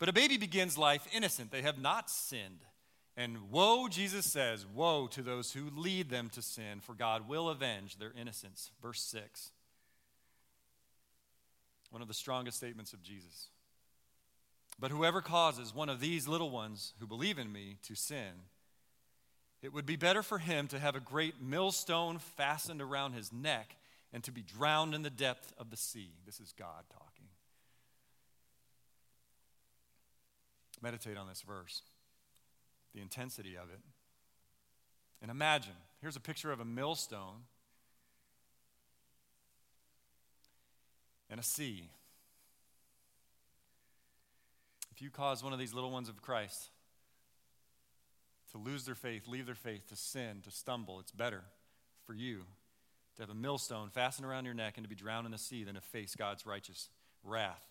But 0.00 0.08
a 0.08 0.12
baby 0.12 0.36
begins 0.36 0.76
life 0.76 1.06
innocent. 1.14 1.52
They 1.52 1.62
have 1.62 1.78
not 1.78 2.10
sinned. 2.10 2.64
And 3.16 3.50
woe, 3.50 3.86
Jesus 3.88 4.26
says, 4.26 4.66
woe 4.66 5.06
to 5.08 5.22
those 5.22 5.52
who 5.52 5.70
lead 5.70 6.10
them 6.10 6.28
to 6.30 6.42
sin, 6.42 6.80
for 6.80 6.94
God 6.94 7.28
will 7.28 7.48
avenge 7.48 7.98
their 7.98 8.12
innocence. 8.20 8.72
Verse 8.82 9.00
6. 9.02 9.52
One 11.90 12.02
of 12.02 12.08
the 12.08 12.14
strongest 12.14 12.56
statements 12.56 12.92
of 12.92 13.02
Jesus. 13.02 13.50
But 14.80 14.90
whoever 14.90 15.20
causes 15.20 15.72
one 15.72 15.88
of 15.88 16.00
these 16.00 16.26
little 16.26 16.50
ones 16.50 16.92
who 16.98 17.06
believe 17.06 17.38
in 17.38 17.52
me 17.52 17.76
to 17.84 17.94
sin, 17.94 18.32
it 19.62 19.72
would 19.72 19.86
be 19.86 19.94
better 19.94 20.24
for 20.24 20.38
him 20.38 20.66
to 20.68 20.80
have 20.80 20.96
a 20.96 21.00
great 21.00 21.40
millstone 21.40 22.18
fastened 22.18 22.82
around 22.82 23.12
his 23.12 23.32
neck 23.32 23.76
and 24.12 24.24
to 24.24 24.32
be 24.32 24.42
drowned 24.42 24.92
in 24.92 25.02
the 25.02 25.10
depth 25.10 25.52
of 25.56 25.70
the 25.70 25.76
sea. 25.76 26.10
This 26.26 26.40
is 26.40 26.52
God 26.58 26.84
talking. 26.92 27.28
Meditate 30.82 31.16
on 31.16 31.28
this 31.28 31.42
verse 31.42 31.82
the 32.94 33.00
intensity 33.00 33.56
of 33.56 33.70
it. 33.70 33.80
And 35.20 35.30
imagine 35.30 35.72
here's 36.00 36.16
a 36.16 36.20
picture 36.20 36.52
of 36.52 36.60
a 36.60 36.64
millstone 36.64 37.44
and 41.30 41.40
a 41.40 41.42
sea. 41.42 41.88
If 44.92 45.02
you 45.02 45.10
cause 45.10 45.42
one 45.42 45.52
of 45.52 45.58
these 45.58 45.74
little 45.74 45.90
ones 45.90 46.08
of 46.08 46.22
Christ 46.22 46.70
to 48.52 48.58
lose 48.58 48.84
their 48.84 48.94
faith, 48.94 49.26
leave 49.26 49.46
their 49.46 49.54
faith, 49.56 49.88
to 49.88 49.96
sin, 49.96 50.40
to 50.44 50.50
stumble, 50.50 51.00
it's 51.00 51.10
better 51.10 51.42
for 52.06 52.14
you 52.14 52.42
to 53.16 53.22
have 53.22 53.30
a 53.30 53.34
millstone 53.34 53.90
fastened 53.90 54.26
around 54.26 54.44
your 54.44 54.54
neck 54.54 54.74
and 54.76 54.84
to 54.84 54.88
be 54.88 54.94
drowned 54.94 55.26
in 55.26 55.32
the 55.32 55.38
sea 55.38 55.64
than 55.64 55.74
to 55.74 55.80
face 55.80 56.14
God's 56.14 56.46
righteous 56.46 56.88
wrath. 57.22 57.64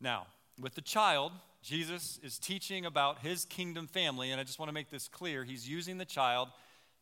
Now, 0.00 0.26
with 0.60 0.74
the 0.74 0.80
child, 0.80 1.32
Jesus 1.62 2.18
is 2.22 2.38
teaching 2.38 2.86
about 2.86 3.18
his 3.20 3.44
kingdom 3.44 3.86
family, 3.86 4.30
and 4.30 4.40
I 4.40 4.44
just 4.44 4.58
want 4.58 4.68
to 4.68 4.74
make 4.74 4.90
this 4.90 5.08
clear. 5.08 5.44
He's 5.44 5.68
using 5.68 5.98
the 5.98 6.04
child 6.04 6.48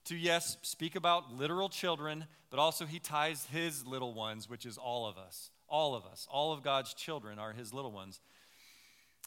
to, 0.06 0.16
yes, 0.16 0.56
speak 0.62 0.96
about 0.96 1.32
literal 1.32 1.68
children, 1.68 2.26
but 2.50 2.58
also 2.58 2.86
he 2.86 2.98
ties 2.98 3.46
his 3.52 3.86
little 3.86 4.14
ones, 4.14 4.48
which 4.48 4.64
is 4.64 4.78
all 4.78 5.06
of 5.06 5.18
us. 5.18 5.50
All 5.68 5.94
of 5.94 6.06
us. 6.06 6.26
All 6.30 6.52
of 6.52 6.62
God's 6.62 6.94
children 6.94 7.38
are 7.38 7.52
his 7.52 7.74
little 7.74 7.92
ones. 7.92 8.20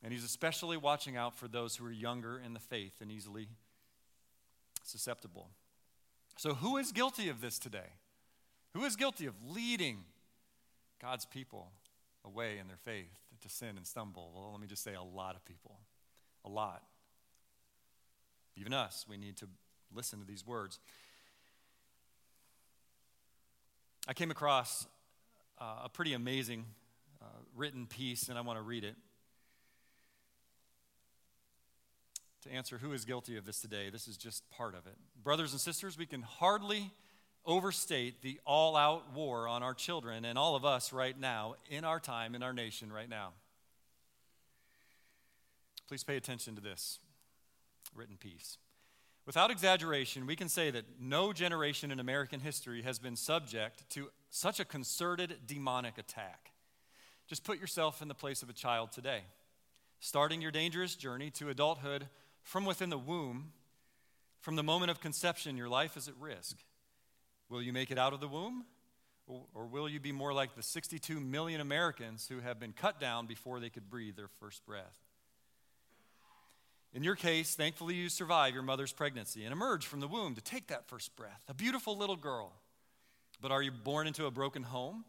And 0.03 0.13
he's 0.13 0.23
especially 0.23 0.77
watching 0.77 1.17
out 1.17 1.35
for 1.35 1.47
those 1.47 1.75
who 1.75 1.85
are 1.85 1.91
younger 1.91 2.39
in 2.43 2.53
the 2.53 2.59
faith 2.59 2.93
and 3.01 3.11
easily 3.11 3.49
susceptible. 4.83 5.49
So, 6.37 6.53
who 6.53 6.77
is 6.77 6.93
guilty 6.93 7.27
of 7.27 7.41
this 7.41 7.59
today? 7.59 7.91
Who 8.73 8.85
is 8.85 8.95
guilty 8.95 9.25
of 9.25 9.33
leading 9.45 10.05
God's 11.01 11.25
people 11.25 11.71
away 12.23 12.57
in 12.59 12.67
their 12.67 12.77
faith? 12.77 13.11
To 13.41 13.49
sin 13.49 13.77
and 13.77 13.85
stumble? 13.85 14.31
Well, 14.33 14.51
let 14.51 14.61
me 14.61 14.67
just 14.67 14.83
say 14.83 14.93
a 14.93 15.01
lot 15.01 15.35
of 15.35 15.45
people. 15.45 15.79
A 16.45 16.49
lot. 16.49 16.83
Even 18.55 18.73
us, 18.73 19.05
we 19.07 19.17
need 19.17 19.37
to 19.37 19.47
listen 19.93 20.19
to 20.19 20.25
these 20.25 20.45
words. 20.45 20.79
I 24.07 24.13
came 24.13 24.31
across 24.31 24.87
uh, 25.59 25.81
a 25.83 25.89
pretty 25.89 26.13
amazing 26.13 26.65
uh, 27.21 27.25
written 27.55 27.85
piece, 27.85 28.29
and 28.29 28.37
I 28.37 28.41
want 28.41 28.57
to 28.57 28.63
read 28.63 28.83
it. 28.83 28.95
To 32.43 32.51
answer 32.51 32.77
who 32.77 32.93
is 32.93 33.03
guilty 33.03 33.35
of 33.37 33.45
this 33.45 33.59
today, 33.59 33.89
this 33.89 34.07
is 34.07 34.15
just 34.15 34.49
part 34.49 34.73
of 34.73 34.87
it. 34.87 34.95
Brothers 35.21 35.51
and 35.51 35.59
sisters, 35.59 35.97
we 35.97 36.05
can 36.05 36.21
hardly 36.21 36.91
overstate 37.45 38.21
the 38.21 38.39
all 38.45 38.75
out 38.75 39.13
war 39.13 39.47
on 39.47 39.63
our 39.63 39.73
children 39.73 40.25
and 40.25 40.37
all 40.37 40.55
of 40.55 40.65
us 40.65 40.93
right 40.93 41.19
now, 41.19 41.55
in 41.69 41.83
our 41.83 41.99
time, 41.99 42.35
in 42.35 42.43
our 42.43 42.53
nation 42.53 42.91
right 42.91 43.09
now. 43.09 43.33
Please 45.87 46.03
pay 46.03 46.17
attention 46.17 46.55
to 46.55 46.61
this 46.61 46.99
written 47.95 48.17
piece. 48.17 48.57
Without 49.25 49.51
exaggeration, 49.51 50.25
we 50.25 50.35
can 50.35 50.49
say 50.49 50.71
that 50.71 50.85
no 50.99 51.33
generation 51.33 51.91
in 51.91 51.99
American 51.99 52.39
history 52.39 52.81
has 52.81 52.99
been 52.99 53.15
subject 53.15 53.89
to 53.91 54.09
such 54.29 54.59
a 54.59 54.65
concerted 54.65 55.37
demonic 55.45 55.97
attack. 55.97 56.51
Just 57.27 57.43
put 57.43 57.59
yourself 57.59 58.01
in 58.01 58.07
the 58.07 58.15
place 58.15 58.41
of 58.41 58.49
a 58.49 58.53
child 58.53 58.91
today, 58.91 59.21
starting 59.99 60.41
your 60.41 60.51
dangerous 60.51 60.95
journey 60.95 61.29
to 61.31 61.49
adulthood 61.49 62.07
from 62.41 62.65
within 62.65 62.89
the 62.89 62.97
womb. 62.97 63.51
From 64.39 64.55
the 64.55 64.63
moment 64.63 64.89
of 64.89 65.01
conception, 65.01 65.57
your 65.57 65.69
life 65.69 65.97
is 65.97 66.07
at 66.07 66.15
risk. 66.19 66.57
Will 67.49 67.61
you 67.61 67.73
make 67.73 67.91
it 67.91 67.97
out 67.97 68.13
of 68.13 68.19
the 68.19 68.27
womb? 68.27 68.65
Or 69.27 69.67
will 69.67 69.87
you 69.87 69.99
be 69.99 70.11
more 70.11 70.33
like 70.33 70.55
the 70.55 70.63
62 70.63 71.19
million 71.19 71.61
Americans 71.61 72.27
who 72.27 72.39
have 72.39 72.59
been 72.59 72.73
cut 72.73 72.99
down 72.99 73.27
before 73.27 73.59
they 73.59 73.69
could 73.69 73.89
breathe 73.89 74.15
their 74.15 74.29
first 74.39 74.65
breath? 74.65 74.97
In 76.93 77.03
your 77.03 77.15
case, 77.15 77.53
thankfully, 77.53 77.93
you 77.93 78.09
survive 78.09 78.55
your 78.55 78.63
mother's 78.63 78.91
pregnancy 78.91 79.43
and 79.43 79.53
emerge 79.53 79.85
from 79.85 79.99
the 79.99 80.07
womb 80.07 80.33
to 80.33 80.41
take 80.41 80.67
that 80.67 80.87
first 80.87 81.15
breath, 81.15 81.43
a 81.47 81.53
beautiful 81.53 81.95
little 81.95 82.15
girl. 82.15 82.51
But 83.39 83.51
are 83.51 83.61
you 83.61 83.71
born 83.71 84.07
into 84.07 84.25
a 84.25 84.31
broken 84.31 84.63
home? 84.63 85.05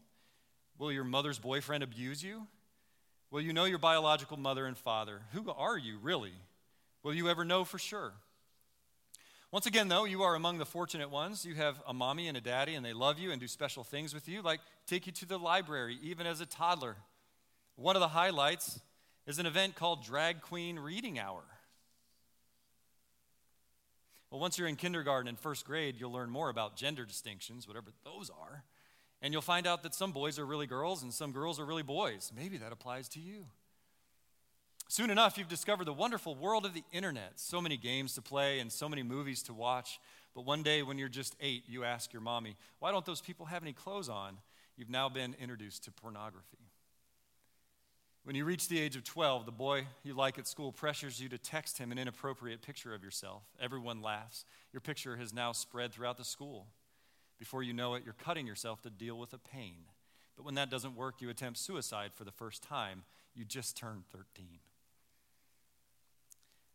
Will 0.77 0.91
your 0.91 1.03
mother's 1.03 1.39
boyfriend 1.39 1.83
abuse 1.83 2.21
you? 2.23 2.45
Will 3.31 3.41
you 3.41 3.53
know 3.53 3.65
your 3.65 3.79
biological 3.79 4.37
mother 4.37 4.67
and 4.67 4.77
father? 4.77 5.21
Who 5.33 5.49
are 5.49 5.77
you, 5.77 5.97
really? 5.99 6.33
Will 7.01 7.13
you 7.13 7.29
ever 7.29 7.43
know 7.43 7.63
for 7.63 7.79
sure? 7.79 8.13
Once 9.51 9.65
again, 9.65 9.89
though, 9.89 10.05
you 10.05 10.23
are 10.23 10.35
among 10.35 10.59
the 10.59 10.65
fortunate 10.65 11.09
ones. 11.09 11.45
You 11.45 11.55
have 11.55 11.81
a 11.85 11.93
mommy 11.93 12.29
and 12.29 12.37
a 12.37 12.41
daddy, 12.41 12.73
and 12.75 12.85
they 12.85 12.93
love 12.93 13.19
you 13.19 13.31
and 13.31 13.41
do 13.41 13.49
special 13.49 13.83
things 13.83 14.13
with 14.13 14.29
you, 14.29 14.41
like 14.41 14.61
take 14.87 15.05
you 15.05 15.11
to 15.11 15.25
the 15.25 15.37
library, 15.37 15.97
even 16.01 16.25
as 16.25 16.39
a 16.39 16.45
toddler. 16.45 16.95
One 17.75 17.97
of 17.97 17.99
the 17.99 18.07
highlights 18.07 18.79
is 19.27 19.39
an 19.39 19.45
event 19.45 19.75
called 19.75 20.05
Drag 20.05 20.41
Queen 20.41 20.79
Reading 20.79 21.19
Hour. 21.19 21.43
Well, 24.29 24.39
once 24.39 24.57
you're 24.57 24.69
in 24.69 24.77
kindergarten 24.77 25.27
and 25.27 25.37
first 25.37 25.65
grade, 25.65 25.95
you'll 25.99 26.13
learn 26.13 26.29
more 26.29 26.47
about 26.47 26.77
gender 26.77 27.05
distinctions, 27.05 27.67
whatever 27.67 27.87
those 28.05 28.29
are. 28.29 28.63
And 29.21 29.33
you'll 29.33 29.41
find 29.41 29.67
out 29.67 29.83
that 29.83 29.93
some 29.93 30.13
boys 30.13 30.39
are 30.39 30.45
really 30.45 30.65
girls 30.65 31.03
and 31.03 31.13
some 31.13 31.33
girls 31.33 31.59
are 31.59 31.65
really 31.65 31.83
boys. 31.83 32.31
Maybe 32.33 32.57
that 32.57 32.71
applies 32.71 33.09
to 33.09 33.19
you. 33.19 33.47
Soon 34.91 35.09
enough, 35.09 35.37
you've 35.37 35.47
discovered 35.47 35.85
the 35.85 35.93
wonderful 35.93 36.35
world 36.35 36.65
of 36.65 36.73
the 36.73 36.83
internet. 36.91 37.39
So 37.39 37.61
many 37.61 37.77
games 37.77 38.13
to 38.15 38.21
play 38.21 38.59
and 38.59 38.69
so 38.69 38.89
many 38.89 39.03
movies 39.03 39.41
to 39.43 39.53
watch. 39.53 40.01
But 40.35 40.41
one 40.41 40.63
day, 40.63 40.83
when 40.83 40.97
you're 40.97 41.07
just 41.07 41.33
eight, 41.39 41.63
you 41.65 41.85
ask 41.85 42.11
your 42.11 42.21
mommy, 42.21 42.57
Why 42.79 42.91
don't 42.91 43.05
those 43.05 43.21
people 43.21 43.45
have 43.45 43.63
any 43.63 43.71
clothes 43.71 44.09
on? 44.09 44.35
You've 44.75 44.89
now 44.89 45.07
been 45.07 45.33
introduced 45.39 45.85
to 45.85 45.91
pornography. 45.91 46.57
When 48.25 48.35
you 48.35 48.43
reach 48.43 48.67
the 48.67 48.81
age 48.81 48.97
of 48.97 49.05
12, 49.05 49.45
the 49.45 49.51
boy 49.53 49.87
you 50.03 50.13
like 50.13 50.37
at 50.37 50.45
school 50.45 50.73
pressures 50.73 51.21
you 51.21 51.29
to 51.29 51.37
text 51.37 51.77
him 51.77 51.93
an 51.93 51.97
inappropriate 51.97 52.61
picture 52.61 52.93
of 52.93 53.01
yourself. 53.01 53.43
Everyone 53.61 54.01
laughs. 54.01 54.43
Your 54.73 54.81
picture 54.81 55.15
has 55.15 55.31
now 55.31 55.53
spread 55.53 55.93
throughout 55.93 56.17
the 56.17 56.25
school. 56.25 56.67
Before 57.39 57.63
you 57.63 57.71
know 57.71 57.93
it, 57.93 58.03
you're 58.03 58.13
cutting 58.13 58.45
yourself 58.45 58.81
to 58.81 58.89
deal 58.89 59.17
with 59.17 59.29
the 59.29 59.37
pain. 59.37 59.85
But 60.35 60.43
when 60.43 60.55
that 60.55 60.69
doesn't 60.69 60.97
work, 60.97 61.21
you 61.21 61.29
attempt 61.29 61.59
suicide 61.59 62.11
for 62.13 62.25
the 62.25 62.31
first 62.33 62.61
time. 62.61 63.03
You 63.33 63.45
just 63.45 63.77
turned 63.77 64.03
13. 64.11 64.59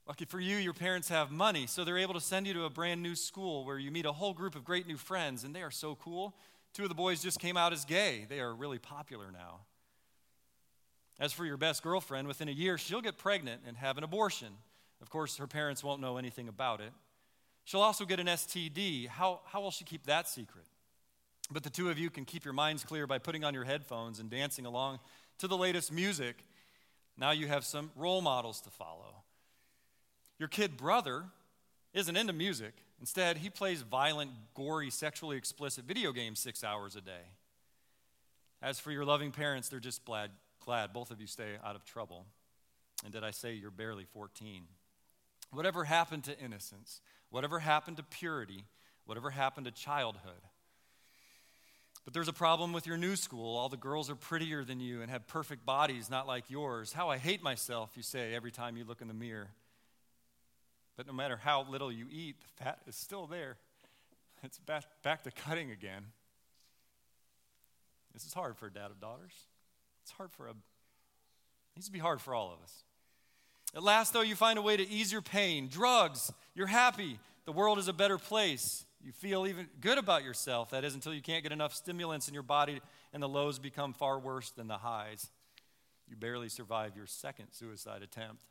Lucky 0.07 0.25
for 0.25 0.39
you, 0.39 0.57
your 0.57 0.73
parents 0.73 1.09
have 1.09 1.33
money, 1.33 1.67
so 1.67 1.83
they're 1.83 1.99
able 1.99 2.15
to 2.15 2.21
send 2.21 2.47
you 2.47 2.55
to 2.55 2.65
a 2.65 2.71
brand 2.71 3.03
new 3.03 3.17
school 3.17 3.65
where 3.65 3.79
you 3.79 3.91
meet 3.91 4.07
a 4.07 4.13
whole 4.13 4.33
group 4.33 4.55
of 4.55 4.65
great 4.65 4.87
new 4.87 4.97
friends, 4.97 5.43
and 5.43 5.55
they 5.55 5.63
are 5.63 5.71
so 5.71 5.97
cool. 5.97 6.37
Two 6.73 6.85
of 6.85 6.89
the 6.89 6.95
boys 6.95 7.21
just 7.21 7.41
came 7.41 7.57
out 7.57 7.73
as 7.73 7.85
gay. 7.85 8.25
They 8.29 8.39
are 8.39 8.55
really 8.55 8.79
popular 8.79 9.33
now. 9.33 9.63
As 11.19 11.33
for 11.33 11.45
your 11.45 11.57
best 11.57 11.83
girlfriend, 11.83 12.29
within 12.29 12.49
a 12.49 12.53
year, 12.53 12.79
she'll 12.79 13.01
get 13.01 13.19
pregnant 13.19 13.63
and 13.67 13.77
have 13.79 13.99
an 13.99 14.05
abortion. 14.05 14.53
Of 15.03 15.11
course, 15.11 15.39
her 15.39 15.47
parents 15.49 15.83
won't 15.83 16.01
know 16.01 16.19
anything 16.19 16.47
about 16.47 16.81
it. 16.81 16.93
She'll 17.65 17.81
also 17.81 18.05
get 18.05 18.21
an 18.21 18.27
STD. 18.29 19.09
How, 19.09 19.41
how 19.45 19.61
will 19.61 19.73
she 19.73 19.85
keep 19.85 20.07
that 20.07 20.29
secret? 20.29 20.67
But 21.51 21.65
the 21.65 21.71
two 21.71 21.91
of 21.91 21.99
you 21.99 22.11
can 22.11 22.25
keep 22.25 22.45
your 22.45 22.55
minds 22.55 22.85
clear 22.85 23.09
by 23.09 23.19
putting 23.19 23.43
on 23.43 23.55
your 23.55 23.65
headphones 23.65 24.21
and 24.21 24.31
dancing 24.31 24.67
along 24.67 25.01
to 25.39 25.49
the 25.49 25.57
latest 25.57 25.91
music. 25.91 26.37
Now 27.19 27.33
you 27.33 27.49
have 27.49 27.65
some 27.65 27.91
role 27.97 28.21
models 28.21 28.61
to 28.61 28.71
follow. 28.71 29.23
Your 30.39 30.49
kid 30.49 30.77
brother 30.77 31.25
isn't 31.93 32.17
into 32.17 32.33
music. 32.33 32.75
Instead, 33.01 33.39
he 33.39 33.51
plays 33.51 33.83
violent, 33.83 34.31
gory, 34.55 34.91
sexually 34.91 35.37
explicit 35.37 35.85
video 35.85 36.13
games 36.13 36.39
six 36.39 36.65
hours 36.65 36.97
a 36.97 37.01
day. 37.01 37.33
As 38.63 38.81
for 38.81 38.91
your 38.91 39.05
loving 39.05 39.33
parents, 39.33 39.69
they're 39.69 39.81
just 39.81 40.05
glad, 40.05 40.31
glad 40.65 40.93
both 40.93 41.11
of 41.11 41.21
you 41.21 41.27
stay 41.27 41.57
out 41.65 41.77
of 41.77 41.85
trouble. 41.85 42.27
And 43.05 43.13
did 43.13 43.23
I 43.23 43.31
say 43.31 43.55
you're 43.55 43.71
barely 43.71 44.05
14? 44.05 44.65
Whatever 45.53 45.85
happened 45.85 46.25
to 46.25 46.39
innocence, 46.39 47.01
whatever 47.31 47.59
happened 47.59 47.99
to 47.99 48.03
purity, 48.03 48.65
whatever 49.05 49.31
happened 49.31 49.67
to 49.67 49.73
childhood, 49.73 50.43
but 52.07 52.15
there's 52.15 52.29
a 52.29 52.33
problem 52.33 52.73
with 52.73 52.87
your 52.87 52.97
new 52.97 53.17
school. 53.17 53.57
All 53.57 53.69
the 53.69 53.77
girls 53.77 54.09
are 54.11 54.15
prettier 54.15 54.63
than 54.63 54.79
you 54.79 55.03
and 55.03 55.11
have 55.11 55.27
perfect 55.27 55.67
bodies, 55.67 56.09
not 56.09 56.29
like 56.29 56.49
yours. 56.49 56.93
How 56.93 57.09
I 57.09 57.19
hate 57.19 57.43
myself, 57.43 57.91
you 57.97 58.03
say 58.05 58.33
every 58.33 58.53
time 58.53 58.77
you 58.77 58.85
look 58.85 59.03
in 59.03 59.09
the 59.09 59.15
mirror. 59.15 59.49
But 60.97 61.07
no 61.07 61.13
matter 61.13 61.37
how 61.37 61.67
little 61.69 61.93
you 61.93 62.07
eat, 62.11 62.37
the 62.41 62.65
fat 62.65 62.81
is 62.87 62.97
still 62.97 63.27
there. 63.27 63.57
It's 64.43 64.59
back, 64.59 64.85
back 65.03 65.23
to 65.25 65.31
cutting 65.31 65.71
again. 65.71 66.05
This 68.15 68.25
is 68.25 68.33
hard 68.33 68.57
for 68.57 68.67
a 68.67 68.73
dad 68.73 68.91
of 68.91 69.01
daughters. 69.01 69.33
It's 70.03 70.13
hard 70.13 70.33
for 70.33 70.47
a, 70.47 70.51
it 70.51 70.57
needs 71.75 71.87
to 71.87 71.93
be 71.93 71.99
hard 71.99 72.21
for 72.21 72.35
all 72.35 72.53
of 72.53 72.63
us. 72.63 72.85
At 73.75 73.83
last, 73.83 74.13
though, 74.13 74.23
you 74.23 74.37
find 74.37 74.59
a 74.59 74.63
way 74.63 74.77
to 74.77 74.89
ease 74.89 75.13
your 75.13 75.21
pain. 75.21 75.69
Drugs, 75.69 76.33
you're 76.55 76.67
happy. 76.67 77.19
The 77.45 77.53
world 77.53 77.79
is 77.79 77.89
a 77.89 77.93
better 77.93 78.17
place. 78.17 78.87
You 79.05 79.13
feel 79.13 79.47
even 79.47 79.69
good 79.81 79.99
about 79.99 80.25
yourself, 80.25 80.71
that 80.71 80.83
is, 80.83 80.95
until 80.95 81.13
you 81.13 81.21
can't 81.21 81.43
get 81.43 81.53
enough 81.53 81.75
stimulants 81.75 82.27
in 82.27 82.35
your 82.35 82.43
body 82.43 82.81
and 83.13 83.23
the 83.23 83.29
lows 83.29 83.59
become 83.59 83.93
far 83.93 84.19
worse 84.19 84.51
than 84.51 84.67
the 84.67 84.79
highs. 84.79 85.29
You 86.09 86.17
barely 86.17 86.49
survive 86.49 86.97
your 86.97 87.07
second 87.07 87.49
suicide 87.51 88.03
attempt. 88.03 88.43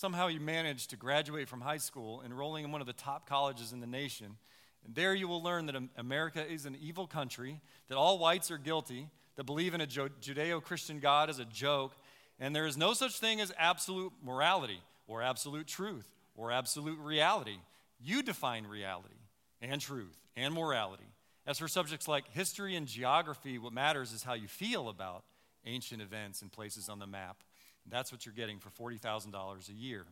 Somehow 0.00 0.28
you 0.28 0.40
manage 0.40 0.86
to 0.86 0.96
graduate 0.96 1.46
from 1.46 1.60
high 1.60 1.76
school, 1.76 2.22
enrolling 2.24 2.64
in 2.64 2.72
one 2.72 2.80
of 2.80 2.86
the 2.86 2.94
top 2.94 3.28
colleges 3.28 3.74
in 3.74 3.80
the 3.80 3.86
nation. 3.86 4.38
And 4.86 4.94
there 4.94 5.14
you 5.14 5.28
will 5.28 5.42
learn 5.42 5.66
that 5.66 5.76
America 5.98 6.42
is 6.50 6.64
an 6.64 6.74
evil 6.80 7.06
country, 7.06 7.60
that 7.88 7.98
all 7.98 8.18
whites 8.18 8.50
are 8.50 8.56
guilty, 8.56 9.10
that 9.36 9.44
believe 9.44 9.74
in 9.74 9.82
a 9.82 9.86
Judeo 9.86 10.62
Christian 10.62 11.00
God 11.00 11.28
is 11.28 11.38
a 11.38 11.44
joke, 11.44 11.92
and 12.38 12.56
there 12.56 12.64
is 12.64 12.78
no 12.78 12.94
such 12.94 13.18
thing 13.20 13.42
as 13.42 13.52
absolute 13.58 14.10
morality 14.24 14.80
or 15.06 15.20
absolute 15.20 15.66
truth 15.66 16.10
or 16.34 16.50
absolute 16.50 16.98
reality. 16.98 17.58
You 18.02 18.22
define 18.22 18.66
reality 18.66 19.20
and 19.60 19.82
truth 19.82 20.16
and 20.34 20.54
morality. 20.54 21.12
As 21.46 21.58
for 21.58 21.68
subjects 21.68 22.08
like 22.08 22.26
history 22.30 22.74
and 22.74 22.86
geography, 22.86 23.58
what 23.58 23.74
matters 23.74 24.14
is 24.14 24.22
how 24.22 24.32
you 24.32 24.48
feel 24.48 24.88
about 24.88 25.24
ancient 25.66 26.00
events 26.00 26.40
and 26.40 26.50
places 26.50 26.88
on 26.88 27.00
the 27.00 27.06
map. 27.06 27.42
That's 27.90 28.12
what 28.12 28.24
you're 28.24 28.34
getting 28.34 28.58
for 28.58 28.70
$40,000 28.70 29.68
a 29.68 29.72
year. 29.72 30.04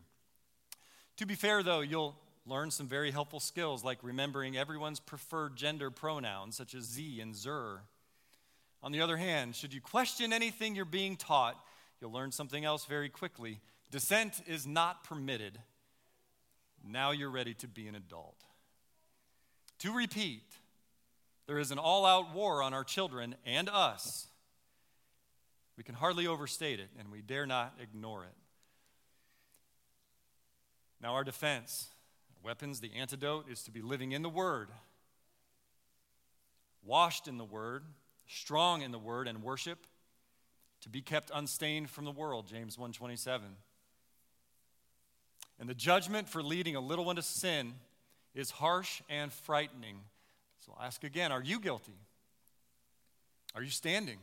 To 1.17 1.25
be 1.25 1.35
fair, 1.35 1.63
though, 1.63 1.81
you'll 1.81 2.15
learn 2.45 2.71
some 2.71 2.87
very 2.87 3.11
helpful 3.11 3.39
skills 3.39 3.83
like 3.83 3.99
remembering 4.01 4.57
everyone's 4.57 4.99
preferred 4.99 5.55
gender 5.55 5.91
pronouns, 5.91 6.55
such 6.55 6.73
as 6.73 6.83
Z 6.83 7.19
and 7.21 7.35
Zer. 7.35 7.81
On 8.81 8.91
the 8.91 9.01
other 9.01 9.17
hand, 9.17 9.55
should 9.55 9.73
you 9.73 9.81
question 9.81 10.31
anything 10.31 10.75
you're 10.75 10.85
being 10.85 11.17
taught, 11.17 11.55
you'll 11.99 12.11
learn 12.13 12.31
something 12.31 12.63
else 12.63 12.85
very 12.85 13.09
quickly. 13.09 13.59
Dissent 13.91 14.41
is 14.47 14.65
not 14.65 15.03
permitted 15.03 15.59
now 16.83 17.11
you're 17.11 17.29
ready 17.29 17.53
to 17.55 17.67
be 17.67 17.87
an 17.87 17.95
adult. 17.95 18.43
To 19.79 19.93
repeat, 19.93 20.43
there 21.47 21.59
is 21.59 21.71
an 21.71 21.79
all 21.79 22.05
out 22.05 22.33
war 22.33 22.61
on 22.61 22.73
our 22.73 22.83
children 22.83 23.35
and 23.45 23.69
us. 23.69 24.27
We 25.79 25.83
can 25.83 25.95
hardly 25.95 26.27
overstate 26.27 26.81
it, 26.81 26.89
and 26.99 27.09
we 27.09 27.21
dare 27.21 27.45
not 27.45 27.73
ignore 27.81 28.25
it. 28.25 28.35
Now, 31.01 31.13
our 31.13 31.23
defense, 31.23 31.87
weapons, 32.43 32.81
the 32.81 32.91
antidote 32.95 33.49
is 33.49 33.63
to 33.63 33.71
be 33.71 33.81
living 33.81 34.11
in 34.11 34.21
the 34.21 34.27
Word, 34.27 34.67
washed 36.83 37.29
in 37.29 37.37
the 37.37 37.45
Word, 37.45 37.85
strong 38.27 38.81
in 38.81 38.91
the 38.91 38.99
Word, 38.99 39.25
and 39.25 39.41
worship, 39.41 39.87
to 40.81 40.89
be 40.89 41.01
kept 41.01 41.31
unstained 41.33 41.89
from 41.89 42.03
the 42.03 42.11
world, 42.11 42.45
James 42.45 42.77
127. 42.77 43.47
And 45.61 45.69
the 45.69 45.73
judgment 45.73 46.27
for 46.27 46.43
leading 46.43 46.75
a 46.75 46.81
little 46.81 47.05
one 47.05 47.15
to 47.15 47.21
sin 47.21 47.71
is 48.35 48.51
harsh 48.51 49.01
and 49.09 49.31
frightening. 49.31 50.01
So 50.57 50.73
I'll 50.77 50.87
ask 50.87 51.05
again 51.05 51.31
are 51.31 51.41
you 51.41 51.61
guilty? 51.61 51.95
Are 53.55 53.63
you 53.63 53.69
standing 53.69 54.17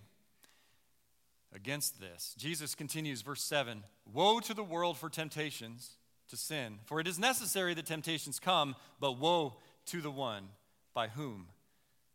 against 1.54 2.00
this? 2.00 2.34
Jesus 2.38 2.74
continues, 2.74 3.22
verse 3.22 3.42
7 3.42 3.82
Woe 4.12 4.40
to 4.40 4.54
the 4.54 4.64
world 4.64 4.98
for 4.98 5.08
temptations 5.08 5.96
to 6.28 6.36
sin, 6.36 6.78
for 6.84 7.00
it 7.00 7.06
is 7.06 7.18
necessary 7.18 7.74
that 7.74 7.86
temptations 7.86 8.38
come, 8.40 8.74
but 9.00 9.18
woe 9.18 9.56
to 9.86 10.00
the 10.00 10.10
one 10.10 10.48
by 10.94 11.08
whom 11.08 11.48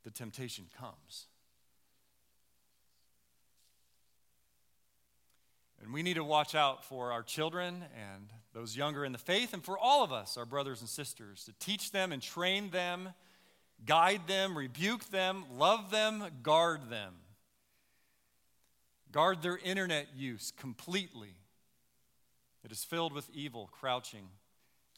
the 0.04 0.12
temptation 0.12 0.65
comes. 0.78 1.28
And 5.82 5.91
we 5.91 6.04
need 6.04 6.15
to 6.15 6.24
watch 6.24 6.54
out 6.54 6.86
for 6.86 7.12
our 7.12 7.24
children 7.24 7.84
and 7.96 8.28
those 8.54 8.78
younger 8.78 9.04
in 9.04 9.12
the 9.12 9.17
faith, 9.17 9.54
and 9.54 9.63
for 9.63 9.78
all 9.78 10.04
of 10.04 10.12
us, 10.12 10.38
our 10.38 10.46
brothers 10.46 10.82
and 10.82 10.89
sisters, 10.89 11.46
to 11.46 11.54
teach 11.60 11.91
them 11.91 12.12
and 12.12 12.22
train 12.22 12.70
them, 12.70 13.10
guide 13.86 14.28
them, 14.28 14.56
rebuke 14.56 15.06
them, 15.10 15.46
love 15.58 15.89
them, 15.89 16.24
guard 16.44 16.89
them. 16.89 17.13
Guard 19.12 19.41
their 19.41 19.58
internet 19.58 20.08
use 20.15 20.54
completely. 20.58 21.36
It 22.63 22.71
is 22.71 22.84
filled 22.84 23.13
with 23.13 23.30
evil 23.34 23.69
crouching 23.71 24.28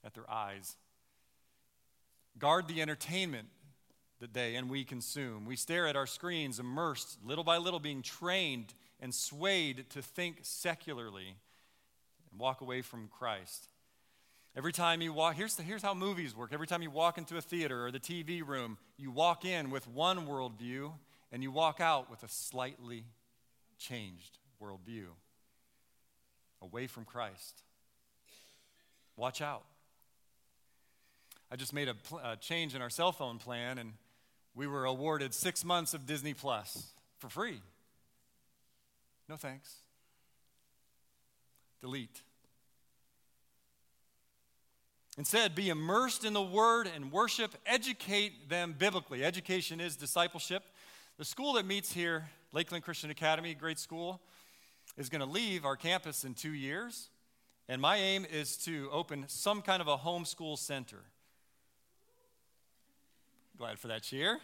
at 0.04 0.14
their 0.14 0.30
eyes. 0.30 0.76
Guard 2.38 2.68
the 2.68 2.82
entertainment 2.82 3.48
that 4.20 4.34
they 4.34 4.56
and 4.56 4.70
we 4.70 4.84
consume. 4.84 5.46
We 5.46 5.56
stare 5.56 5.88
at 5.88 5.96
our 5.96 6.08
screens, 6.08 6.60
immersed, 6.60 7.18
little 7.26 7.44
by 7.44 7.58
little, 7.58 7.80
being 7.80 8.02
trained 8.02 8.74
and 9.00 9.14
swayed 9.14 9.90
to 9.92 10.02
think 10.02 10.40
secularly 10.44 11.36
and 12.32 12.40
walk 12.40 12.62
away 12.62 12.82
from 12.82 13.10
Christ. 13.10 13.68
Every 14.56 14.72
time 14.72 15.02
you 15.02 15.14
walk, 15.14 15.36
here's, 15.36 15.56
the, 15.56 15.64
here's 15.64 15.82
how 15.82 15.94
movies 15.94 16.36
work. 16.36 16.52
Every 16.54 16.68
time 16.68 16.84
you 16.84 16.92
walk 16.92 17.18
into 17.18 17.38
a 17.38 17.42
theater 17.42 17.86
or 17.86 17.92
the 17.92 18.00
TV 18.00 18.46
room, 18.46 18.78
you 18.98 19.10
walk 19.10 19.46
in 19.46 19.72
with 19.72 19.88
one 19.88 20.28
worldview 20.28 20.94
and 21.32 21.42
you 21.42 21.52
walk 21.52 21.82
out 21.82 22.10
with 22.12 22.22
a 22.24 22.28
slightly 22.28 23.06
changed 23.84 24.38
worldview 24.62 25.08
away 26.62 26.88
from 26.88 27.04
Christ. 27.04 27.62
Watch 29.18 29.42
out. 29.42 29.64
I 31.52 31.58
just 31.58 31.74
made 31.74 31.90
a, 31.90 31.94
pl- 31.94 32.22
a 32.24 32.38
change 32.38 32.76
in 32.76 32.82
our 32.82 32.90
cell 32.90 33.12
phone 33.12 33.40
plan 33.40 33.78
and 33.78 33.94
we 34.56 34.68
were 34.68 34.86
awarded 34.86 35.34
six 35.34 35.66
months 35.66 35.94
of 35.94 36.06
Disney 36.06 36.34
Plus 36.34 36.88
for 37.20 37.28
free. 37.28 37.60
No 39.28 39.36
thanks. 39.36 39.76
Delete. 41.82 42.22
Instead, 45.18 45.54
be 45.56 45.70
immersed 45.70 46.24
in 46.24 46.34
the 46.34 46.42
word 46.42 46.88
and 46.96 47.12
worship. 47.12 47.54
Educate 47.66 48.50
them 48.50 48.74
biblically. 48.78 49.26
Education 49.26 49.82
is 49.82 49.96
discipleship. 49.96 50.64
The 51.20 51.26
school 51.26 51.54
that 51.54 51.66
meets 51.68 51.92
here, 51.92 52.28
Lakeland 52.54 52.84
Christian 52.84 53.12
Academy, 53.12 53.54
great 53.54 53.78
school, 53.78 54.20
is 54.98 55.10
going 55.10 55.22
to 55.22 55.30
leave 55.30 55.64
our 55.64 55.76
campus 55.76 56.24
in 56.24 56.34
two 56.34 56.54
years. 56.54 57.10
And 57.70 57.80
my 57.80 57.98
aim 57.98 58.26
is 58.32 58.58
to 58.66 58.90
open 58.92 59.26
some 59.28 59.62
kind 59.62 59.80
of 59.80 59.88
a 59.88 59.96
homeschool 59.96 60.58
center. 60.58 60.98
Glad 63.60 63.78
for 63.78 63.90
that 63.90 64.02
cheer. 64.02 64.40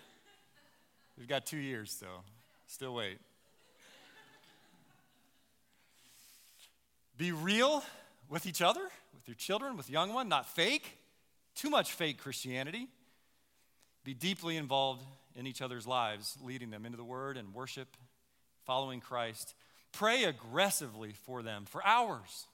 We've 1.17 1.27
got 1.27 1.47
two 1.47 1.57
years, 1.57 1.97
though. 1.99 2.21
Still 2.67 2.93
wait. 2.93 3.17
Be 7.17 7.31
real 7.31 7.83
with 8.29 8.45
each 8.45 8.61
other, 8.61 8.81
with 9.15 9.27
your 9.27 9.35
children, 9.35 9.75
with 9.75 9.89
young 9.89 10.13
one, 10.13 10.29
not 10.29 10.47
fake. 10.47 10.99
Too 11.55 11.71
much 11.71 11.93
fake 11.93 12.19
Christianity. 12.19 12.87
Be 14.03 14.13
deeply 14.13 14.55
involved 14.55 15.03
in 15.35 15.47
each 15.47 15.61
other's 15.61 15.87
lives, 15.87 16.37
leading 16.43 16.69
them 16.69 16.85
into 16.85 16.97
the 16.97 17.03
word 17.03 17.37
and 17.37 17.53
worship, 17.53 17.97
following 18.65 18.99
Christ. 18.99 19.55
Pray 19.91 20.23
aggressively 20.23 21.13
for 21.13 21.41
them 21.41 21.65
for 21.65 21.85
hours. 21.85 22.47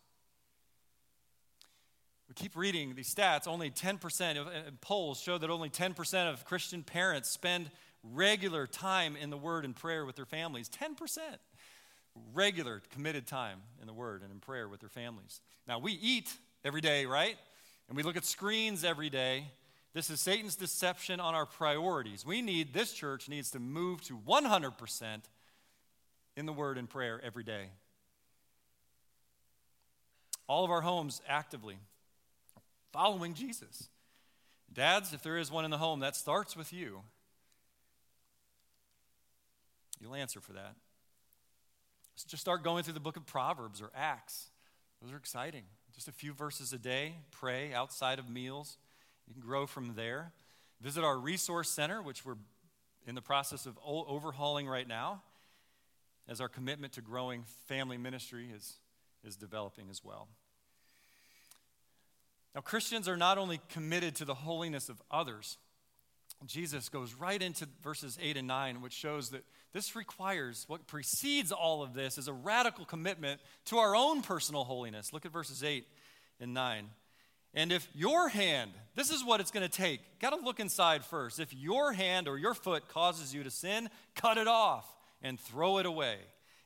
We 2.28 2.34
keep 2.34 2.56
reading 2.56 2.96
these 2.96 3.14
stats. 3.14 3.48
Only 3.48 3.70
10% 3.70 4.40
of 4.40 4.48
uh, 4.48 4.52
polls 4.82 5.20
show 5.20 5.38
that 5.38 5.50
only 5.50 5.70
10% 5.70 6.32
of 6.32 6.46
Christian 6.46 6.84
parents 6.84 7.30
spend 7.30 7.70
regular 8.14 8.66
time 8.68 9.16
in 9.16 9.30
the 9.30 9.38
Word 9.38 9.66
and 9.66 9.76
prayer 9.76 10.06
with 10.06 10.16
their 10.16 10.26
families. 10.26 10.70
10%. 10.70 11.20
Regular, 12.34 12.82
committed 12.92 13.28
time 13.28 13.60
in 13.82 13.88
the 13.88 13.94
Word 13.94 14.22
and 14.22 14.32
in 14.32 14.40
prayer 14.40 14.68
with 14.68 14.80
their 14.80 14.90
families. 14.90 15.42
Now, 15.68 15.80
we 15.80 15.94
eat 15.94 16.34
every 16.64 16.82
day, 16.82 17.06
right? 17.06 17.36
And 17.88 17.98
we 17.98 18.04
look 18.04 18.18
at 18.18 18.26
screens 18.26 18.84
every 18.84 19.10
day. 19.10 19.46
This 19.96 20.10
is 20.10 20.20
Satan's 20.20 20.58
deception 20.58 21.22
on 21.22 21.36
our 21.36 21.46
priorities. 21.46 22.26
We 22.26 22.42
need, 22.42 22.74
this 22.74 22.92
church 22.92 23.30
needs 23.30 23.50
to 23.52 23.60
move 23.60 24.02
to 24.02 24.18
100% 24.18 25.22
in 26.36 26.46
the 26.46 26.52
Word 26.52 26.78
and 26.78 26.90
prayer 26.90 27.22
every 27.24 27.46
day. 27.46 27.70
All 30.48 30.66
of 30.66 30.70
our 30.70 30.82
homes 30.82 31.22
actively 31.30 31.78
following 32.92 33.36
Jesus. 33.36 33.88
Dads, 34.72 35.14
if 35.14 35.24
there 35.24 35.38
is 35.38 35.50
one 35.50 35.64
in 35.64 35.72
the 35.72 35.78
home, 35.78 36.02
that 36.02 36.18
starts 36.18 36.58
with 36.58 36.74
you. 36.74 37.00
You'll 40.02 40.16
answer 40.16 40.42
for 40.42 40.52
that. 40.52 40.76
So 42.16 42.26
just 42.28 42.42
start 42.42 42.66
going 42.66 42.84
through 42.84 42.96
the 42.96 43.00
book 43.00 43.16
of 43.16 43.26
Proverbs 43.26 43.82
or 43.82 43.92
Acts. 43.96 44.48
Those 45.02 45.14
are 45.14 45.18
exciting. 45.18 45.64
Just 45.94 46.10
a 46.10 46.12
few 46.12 46.34
verses 46.34 46.74
a 46.74 46.78
day. 46.78 47.16
Pray 47.32 47.74
outside 47.74 48.20
of 48.20 48.30
meals. 48.30 48.78
You 49.28 49.34
can 49.34 49.42
grow 49.42 49.66
from 49.66 49.96
there. 49.96 50.32
Visit 50.82 51.04
our 51.04 51.18
resource 51.18 51.70
center, 51.70 52.02
which 52.02 52.26
we're 52.26 52.36
in 53.08 53.16
the 53.16 53.22
process 53.22 53.66
of 53.66 53.78
overhauling 53.86 54.68
right 54.68 54.88
now, 54.88 55.22
as 56.28 56.42
our 56.42 56.50
commitment 56.50 56.94
to 56.94 57.02
growing 57.02 57.44
family 57.68 57.98
ministry 57.98 58.50
is, 58.56 58.80
is 59.24 59.36
developing 59.36 59.90
as 59.90 60.04
well. 60.04 60.28
Now, 62.54 62.62
Christians 62.62 63.08
are 63.08 63.18
not 63.18 63.38
only 63.38 63.60
committed 63.70 64.16
to 64.16 64.26
the 64.26 64.34
holiness 64.34 64.90
of 64.90 65.02
others, 65.12 65.58
Jesus 66.46 66.90
goes 66.90 67.14
right 67.14 67.42
into 67.42 67.68
verses 67.82 68.18
8 68.22 68.38
and 68.38 68.48
9, 68.48 68.82
which 68.82 68.94
shows 68.94 69.30
that 69.30 69.44
this 69.74 69.96
requires 69.96 70.66
what 70.68 70.88
precedes 70.88 71.52
all 71.52 71.82
of 71.82 71.94
this 71.94 72.18
is 72.18 72.28
a 72.28 72.34
radical 72.34 72.86
commitment 72.86 73.42
to 73.66 73.78
our 73.78 73.96
own 73.96 74.22
personal 74.22 74.64
holiness. 74.64 75.12
Look 75.12 75.26
at 75.26 75.32
verses 75.32 75.64
8 75.64 75.86
and 76.40 76.54
9. 76.54 76.90
And 77.56 77.72
if 77.72 77.88
your 77.96 78.28
hand, 78.28 78.72
this 78.96 79.10
is 79.10 79.24
what 79.24 79.40
it's 79.40 79.50
going 79.50 79.68
to 79.68 79.72
take. 79.72 80.20
Got 80.20 80.32
to 80.32 80.44
look 80.44 80.60
inside 80.60 81.06
first. 81.06 81.40
If 81.40 81.54
your 81.54 81.94
hand 81.94 82.28
or 82.28 82.38
your 82.38 82.54
foot 82.54 82.90
causes 82.90 83.34
you 83.34 83.44
to 83.44 83.50
sin, 83.50 83.90
cut 84.14 84.38
it 84.38 84.48
off 84.48 84.86
and 85.22 85.40
throw 85.40 85.78
it 85.78 85.86
away. 85.86 86.18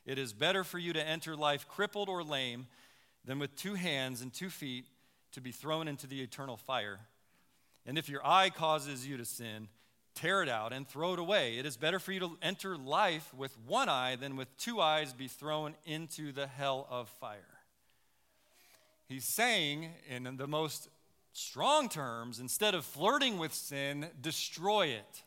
It 0.04 0.18
is 0.18 0.32
better 0.32 0.64
for 0.64 0.78
you 0.78 0.92
to 0.92 1.06
enter 1.06 1.36
life 1.36 1.68
crippled 1.68 2.08
or 2.08 2.24
lame 2.24 2.66
than 3.24 3.38
with 3.38 3.54
two 3.54 3.74
hands 3.74 4.20
and 4.20 4.32
two 4.32 4.50
feet 4.50 4.84
to 5.32 5.40
be 5.40 5.52
thrown 5.52 5.86
into 5.86 6.08
the 6.08 6.20
eternal 6.20 6.56
fire. 6.56 6.98
And 7.86 7.96
if 7.96 8.08
your 8.08 8.26
eye 8.26 8.50
causes 8.50 9.06
you 9.06 9.16
to 9.16 9.24
sin, 9.24 9.68
tear 10.14 10.42
it 10.42 10.48
out 10.48 10.72
and 10.72 10.88
throw 10.88 11.12
it 11.12 11.18
away. 11.20 11.58
It 11.58 11.66
is 11.66 11.76
better 11.76 12.00
for 12.00 12.10
you 12.10 12.20
to 12.20 12.36
enter 12.42 12.76
life 12.76 13.32
with 13.32 13.56
one 13.66 13.88
eye 13.88 14.16
than 14.16 14.36
with 14.36 14.54
two 14.56 14.80
eyes 14.80 15.12
be 15.12 15.28
thrown 15.28 15.74
into 15.84 16.32
the 16.32 16.48
hell 16.48 16.88
of 16.90 17.08
fire. 17.08 17.59
He's 19.10 19.26
saying, 19.26 19.90
in 20.08 20.36
the 20.38 20.46
most 20.46 20.88
strong 21.32 21.90
terms, 21.90 22.40
instead 22.40 22.74
of 22.74 22.84
flirting 22.84 23.36
with 23.36 23.52
sin, 23.52 24.06
destroy 24.20 24.86
it. 24.86 25.22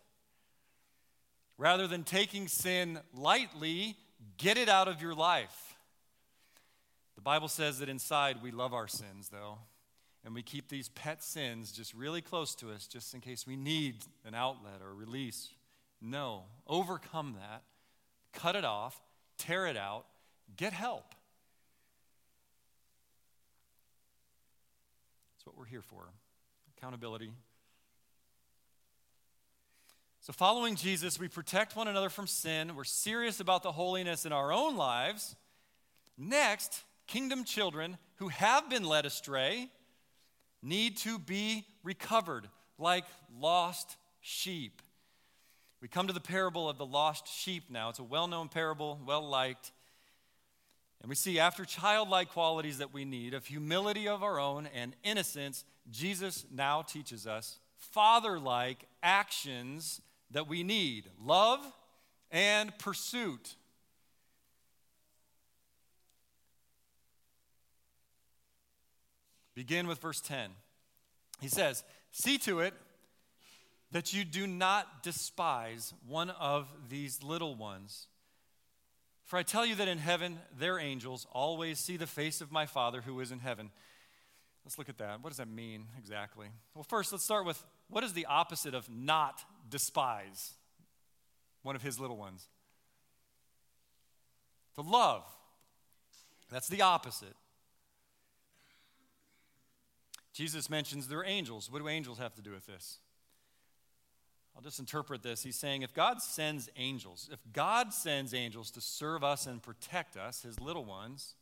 Rather 1.60 1.86
than 1.86 2.04
taking 2.04 2.48
sin 2.48 3.00
lightly, 3.14 3.96
get 4.38 4.58
it 4.58 4.70
out 4.70 4.88
of 4.88 5.02
your 5.02 5.14
life. 5.14 5.76
The 7.14 7.22
Bible 7.22 7.48
says 7.48 7.78
that 7.80 7.90
inside 7.90 8.42
we 8.42 8.50
love 8.50 8.74
our 8.74 8.88
sins, 8.88 9.30
though 9.30 9.60
and 10.24 10.34
we 10.34 10.42
keep 10.42 10.70
these 10.70 10.90
pet 10.90 11.22
sins 11.22 11.72
just 11.72 11.94
really 11.94 12.22
close 12.22 12.56
to 12.56 12.72
us 12.72 12.88
just 12.88 13.14
in 13.14 13.20
case 13.20 13.46
we 13.46 13.56
need 13.56 13.96
an 14.26 14.34
outlet 14.34 14.82
or 14.82 14.94
release. 14.94 15.50
No, 16.02 16.44
overcome 16.68 17.36
that, 17.40 17.64
cut 18.32 18.56
it 18.56 18.66
off, 18.66 19.02
tear 19.38 19.68
it 19.68 19.78
out, 19.78 20.06
get 20.56 20.74
help. 20.74 21.14
That's 25.44 25.58
what 25.58 25.60
we're 25.60 25.70
here 25.70 25.82
for 25.82 26.08
accountability. 26.78 27.34
So, 30.22 30.32
following 30.32 30.78
Jesus, 30.78 31.20
we 31.20 31.28
protect 31.28 31.76
one 31.76 31.90
another 31.90 32.10
from 32.10 32.28
sin. 32.28 32.78
We're 32.78 32.86
serious 32.86 33.42
about 33.42 33.62
the 33.62 33.74
holiness 33.74 34.26
in 34.26 34.32
our 34.32 34.54
own 34.54 34.78
lives. 34.78 35.36
Next, 36.18 36.84
kingdom 37.08 37.44
children 37.44 37.98
who 38.16 38.30
have 38.30 38.70
been 38.70 38.86
led 38.86 39.06
astray 39.06 39.70
need 40.62 40.96
to 40.98 41.20
be 41.20 41.66
recovered 41.84 42.48
like 42.78 43.04
lost 43.38 43.98
sheep. 44.22 44.82
We 45.82 45.90
come 45.90 46.08
to 46.08 46.14
the 46.14 46.22
parable 46.22 46.70
of 46.70 46.78
the 46.78 46.86
lost 46.86 47.28
sheep 47.28 47.66
now. 47.70 47.90
It's 47.90 48.00
a 48.00 48.04
well 48.04 48.28
known 48.28 48.48
parable, 48.48 48.98
well 49.06 49.28
liked. 49.28 49.74
And 51.04 51.10
we 51.10 51.16
see 51.16 51.38
after 51.38 51.66
childlike 51.66 52.30
qualities 52.30 52.78
that 52.78 52.94
we 52.94 53.04
need, 53.04 53.34
of 53.34 53.46
humility 53.46 54.08
of 54.08 54.24
our 54.24 54.40
own 54.40 54.70
and 54.74 54.96
innocence, 55.04 55.66
Jesus 55.92 56.46
now 56.50 56.82
teaches 56.82 57.28
us 57.28 57.60
fatherlike 57.76 58.86
actions 59.04 60.02
that 60.32 60.48
we 60.48 60.64
need 60.64 61.10
love 61.22 61.60
and 62.32 62.76
pursuit. 62.80 63.56
Begin 69.56 69.88
with 69.88 70.00
verse 70.00 70.22
10. 70.22 70.52
He 71.42 71.50
says, 71.50 71.84
See 72.12 72.38
to 72.40 72.62
it 72.62 72.74
that 73.92 74.14
you 74.14 74.24
do 74.24 74.48
not 74.48 75.04
despise 75.04 75.94
one 76.08 76.30
of 76.30 76.68
these 76.90 77.22
little 77.22 77.56
ones. 77.56 78.08
For 79.34 79.40
I 79.40 79.42
tell 79.42 79.66
you 79.66 79.74
that 79.74 79.88
in 79.88 79.98
heaven, 79.98 80.38
their 80.60 80.78
angels 80.78 81.26
always 81.32 81.80
see 81.80 81.98
the 81.98 82.06
face 82.06 82.40
of 82.40 82.52
my 82.52 82.68
Father 82.68 83.02
who 83.02 83.20
is 83.20 83.32
in 83.32 83.40
heaven. 83.40 83.72
Let's 84.64 84.78
look 84.78 84.90
at 84.90 85.00
that. 85.00 85.24
What 85.24 85.32
does 85.32 85.38
that 85.38 85.48
mean 85.48 85.88
exactly? 85.98 86.50
Well, 86.76 86.84
first, 86.84 87.12
let's 87.12 87.24
start 87.24 87.44
with 87.44 87.66
what 87.90 88.04
is 88.04 88.14
the 88.14 88.28
opposite 88.28 88.76
of 88.76 88.88
not 88.92 89.44
despise 89.68 90.54
one 91.64 91.76
of 91.76 91.82
his 91.82 92.00
little 92.00 92.16
ones? 92.16 92.48
To 94.76 94.82
love. 94.82 95.24
That's 96.52 96.68
the 96.68 96.84
opposite. 96.84 97.36
Jesus 100.32 100.70
mentions 100.70 101.08
they're 101.08 101.26
angels. 101.26 101.72
What 101.72 101.82
do 101.82 101.88
angels 101.88 102.20
have 102.20 102.36
to 102.36 102.44
do 102.44 102.52
with 102.52 102.68
this? 102.68 103.00
I'll 104.56 104.62
just 104.62 104.80
interpret 104.80 105.24
this. 105.24 105.44
He's 105.44 105.56
saying 105.56 105.82
if 105.82 105.94
God 105.94 106.22
sends 106.22 106.70
angels, 106.78 107.30
if 107.32 107.40
God 107.52 107.94
sends 107.94 108.34
angels 108.34 108.70
to 108.72 108.82
serve 108.82 109.24
us 109.24 109.48
and 109.48 109.62
protect 109.62 110.16
us, 110.16 110.44
his 110.44 110.60
little 110.60 110.86
ones, 110.86 111.36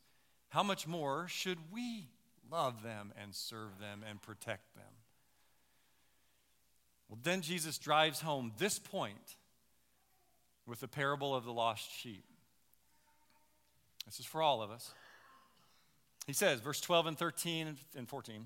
how 0.50 0.64
much 0.64 0.88
more 0.88 1.28
should 1.28 1.58
we 1.72 2.10
love 2.50 2.84
them 2.84 3.14
and 3.22 3.36
serve 3.36 3.80
them 3.80 4.04
and 4.10 4.22
protect 4.22 4.76
them? 4.76 4.84
Well, 7.10 7.20
then 7.22 7.42
Jesus 7.42 7.78
drives 7.78 8.22
home 8.22 8.54
this 8.58 8.80
point 8.80 9.36
with 10.66 10.80
the 10.80 10.88
parable 10.88 11.36
of 11.36 11.44
the 11.44 11.52
lost 11.52 11.92
sheep. 11.92 12.24
This 14.06 14.20
is 14.20 14.26
for 14.26 14.42
all 14.42 14.62
of 14.62 14.72
us. 14.72 14.94
He 16.28 16.34
says, 16.34 16.62
verse 16.62 16.80
12 16.80 17.08
and 17.08 17.18
13 17.18 17.76
and 17.98 18.08
14 18.08 18.46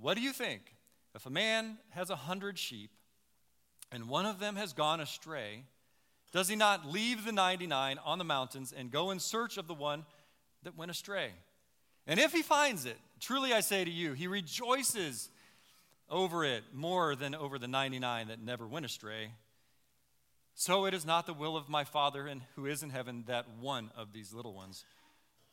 what 0.00 0.16
do 0.16 0.22
you 0.22 0.32
think? 0.32 0.74
If 1.14 1.26
a 1.26 1.30
man 1.30 1.78
has 1.90 2.10
a 2.10 2.16
hundred 2.16 2.58
sheep 2.58 2.90
and 3.92 4.08
one 4.08 4.26
of 4.26 4.38
them 4.38 4.56
has 4.56 4.72
gone 4.72 5.00
astray, 5.00 5.64
does 6.32 6.48
he 6.48 6.56
not 6.56 6.86
leave 6.86 7.24
the 7.24 7.32
99 7.32 7.98
on 8.04 8.18
the 8.18 8.24
mountains 8.24 8.72
and 8.76 8.90
go 8.90 9.10
in 9.10 9.18
search 9.18 9.56
of 9.56 9.66
the 9.66 9.74
one 9.74 10.04
that 10.62 10.76
went 10.76 10.90
astray? 10.90 11.30
And 12.06 12.20
if 12.20 12.32
he 12.32 12.42
finds 12.42 12.86
it, 12.86 12.96
truly 13.18 13.52
I 13.52 13.60
say 13.60 13.84
to 13.84 13.90
you, 13.90 14.12
he 14.12 14.26
rejoices 14.26 15.28
over 16.08 16.44
it 16.44 16.64
more 16.72 17.14
than 17.14 17.34
over 17.34 17.58
the 17.58 17.68
99 17.68 18.28
that 18.28 18.42
never 18.42 18.66
went 18.66 18.84
astray. 18.84 19.32
So 20.54 20.84
it 20.84 20.94
is 20.94 21.06
not 21.06 21.26
the 21.26 21.34
will 21.34 21.56
of 21.56 21.68
my 21.68 21.84
Father 21.84 22.26
and 22.26 22.42
who 22.54 22.66
is 22.66 22.82
in 22.82 22.90
heaven 22.90 23.24
that 23.26 23.46
one 23.60 23.90
of 23.96 24.12
these 24.12 24.32
little 24.32 24.54
ones 24.54 24.84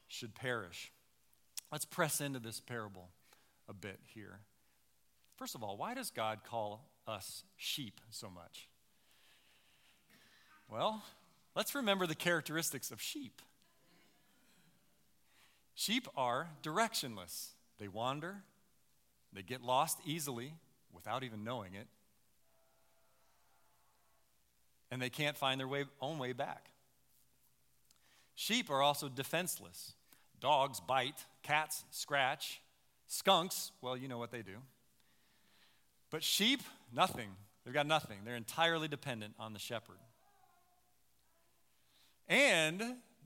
should 0.08 0.36
perish. 0.36 0.92
Let's 1.72 1.86
press 1.86 2.22
into 2.22 2.40
this 2.40 2.60
parable 2.60 3.10
a 3.70 3.74
bit 3.74 4.00
here. 4.14 4.40
First 5.38 5.56
of 5.56 5.64
all, 5.64 5.78
why 5.78 5.94
does 5.94 6.10
God 6.10 6.40
call 6.44 6.90
us 7.08 7.44
sheep 7.56 8.02
so 8.10 8.30
much? 8.30 8.68
Well, 10.70 11.04
let's 11.56 11.74
remember 11.76 12.06
the 12.08 12.16
characteristics 12.16 12.92
of 12.92 13.02
sheep. 13.02 13.42
Sheep 15.74 16.08
are 16.18 16.50
directionless, 16.64 17.50
they 17.80 17.88
wander, 17.88 18.38
they 19.32 19.44
get 19.44 19.62
lost 19.62 20.00
easily 20.06 20.54
without 20.92 21.24
even 21.24 21.44
knowing 21.44 21.76
it, 21.76 21.88
and 24.90 25.02
they 25.02 25.10
can't 25.10 25.38
find 25.38 25.60
their 25.60 25.68
way, 25.68 25.86
own 26.02 26.18
way 26.18 26.34
back. 26.34 26.72
Sheep 28.36 28.70
are 28.70 28.82
also 28.82 29.10
defenseless. 29.10 29.94
Dogs 30.40 30.80
bite, 30.80 31.26
cats 31.44 31.84
scratch, 31.92 32.62
skunks, 33.08 33.72
well, 33.82 33.98
you 33.98 34.08
know 34.08 34.18
what 34.18 34.32
they 34.32 34.42
do. 34.42 34.58
But 36.10 36.24
sheep, 36.24 36.62
nothing. 36.94 37.30
They've 37.64 37.74
got 37.74 37.88
nothing. 37.88 38.20
They're 38.24 38.36
entirely 38.36 38.88
dependent 38.88 39.34
on 39.40 39.54
the 39.54 39.60
shepherd. 39.60 39.98
And 42.30 42.82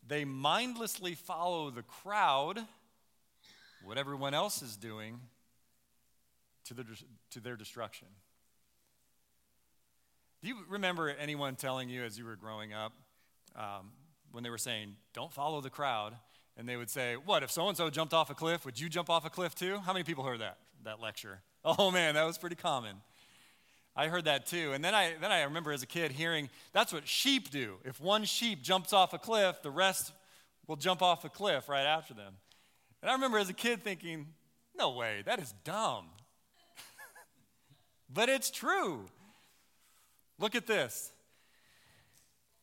they 0.08 0.26
mindlessly 0.26 1.16
follow 1.16 1.70
the 1.70 1.84
crowd, 1.84 2.60
what 3.84 3.98
everyone 3.98 4.34
else 4.34 4.62
is 4.62 4.78
doing, 4.78 5.20
to, 6.66 6.74
the, 6.74 6.86
to 7.32 7.40
their 7.40 7.56
destruction. 7.56 8.08
Do 10.42 10.48
you 10.48 10.58
remember 10.70 11.10
anyone 11.10 11.56
telling 11.56 11.90
you 11.90 12.04
as 12.04 12.18
you 12.18 12.26
were 12.26 12.36
growing 12.36 12.74
up 12.74 12.94
um, 13.56 13.92
when 14.32 14.44
they 14.44 14.50
were 14.50 14.58
saying, 14.58 14.96
don't 15.14 15.32
follow 15.32 15.62
the 15.62 15.70
crowd? 15.70 16.16
And 16.58 16.68
they 16.68 16.78
would 16.78 16.90
say, 16.90 17.16
What, 17.16 17.44
if 17.44 17.52
so 17.52 17.68
and 17.68 17.78
so 17.78 17.90
jumped 17.90 18.14
off 18.14 18.30
a 18.30 18.34
cliff, 18.34 18.66
would 18.66 18.80
you 18.80 18.90
jump 18.90 19.10
off 19.10 19.26
a 19.26 19.30
cliff 19.30 19.56
too? 19.56 19.78
How 19.86 19.94
many 19.94 20.04
people 20.04 20.24
heard 20.24 20.42
that, 20.42 20.58
that 20.84 21.00
lecture? 21.00 21.42
Oh 21.64 21.92
man, 21.92 22.16
that 22.16 22.24
was 22.24 22.40
pretty 22.40 22.56
common. 22.56 22.96
I 23.96 24.08
heard 24.08 24.26
that 24.26 24.46
too. 24.46 24.72
And 24.74 24.84
then 24.84 24.96
I, 24.96 25.14
then 25.20 25.32
I 25.32 25.44
remember 25.44 25.72
as 25.72 25.84
a 25.84 25.88
kid 25.88 26.12
hearing 26.12 26.50
that's 26.72 26.94
what 26.94 27.08
sheep 27.08 27.52
do. 27.52 27.76
If 27.84 28.00
one 28.00 28.24
sheep 28.24 28.62
jumps 28.62 28.94
off 28.94 29.14
a 29.14 29.18
cliff, 29.18 29.62
the 29.62 29.72
rest 29.72 30.14
will 30.68 30.78
jump 30.78 31.02
off 31.02 31.26
a 31.26 31.30
cliff 31.30 31.68
right 31.68 31.86
after 31.86 32.14
them. 32.14 32.34
And 33.02 33.10
I 33.10 33.14
remember 33.14 33.38
as 33.38 33.50
a 33.50 33.54
kid 33.54 33.84
thinking, 33.84 34.28
no 34.78 34.92
way, 34.92 35.24
that 35.26 35.40
is 35.40 35.54
dumb. 35.64 36.06
but 38.14 38.30
it's 38.30 38.50
true. 38.50 39.06
Look 40.40 40.56
at 40.56 40.68
this 40.68 41.12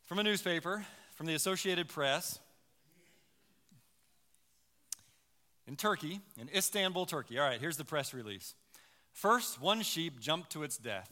from 0.06 0.18
a 0.18 0.22
newspaper, 0.22 0.86
from 1.16 1.26
the 1.26 1.34
Associated 1.34 1.88
Press. 1.88 2.38
In 5.66 5.76
Turkey, 5.76 6.20
in 6.40 6.48
Istanbul, 6.48 7.04
Turkey. 7.04 7.38
All 7.38 7.46
right, 7.46 7.60
here's 7.60 7.76
the 7.76 7.84
press 7.84 8.14
release. 8.14 8.54
First, 9.18 9.61
one 9.61 9.83
sheep 9.83 10.20
jumped 10.20 10.50
to 10.52 10.62
its 10.62 10.78
death. 10.78 11.11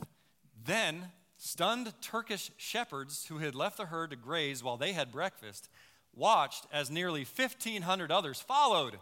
Then, 0.65 1.11
stunned 1.39 1.93
Turkish 2.01 2.53
shepherds 2.57 3.27
who 3.29 3.39
had 3.39 3.57
left 3.57 3.79
the 3.79 3.87
herd 3.87 4.11
to 4.11 4.17
graze 4.17 4.63
while 4.63 4.77
they 4.77 4.93
had 4.93 5.11
breakfast 5.11 5.69
watched 6.15 6.69
as 6.73 6.89
nearly 6.89 7.25
1,500 7.25 8.13
others 8.13 8.41
followed, 8.41 9.01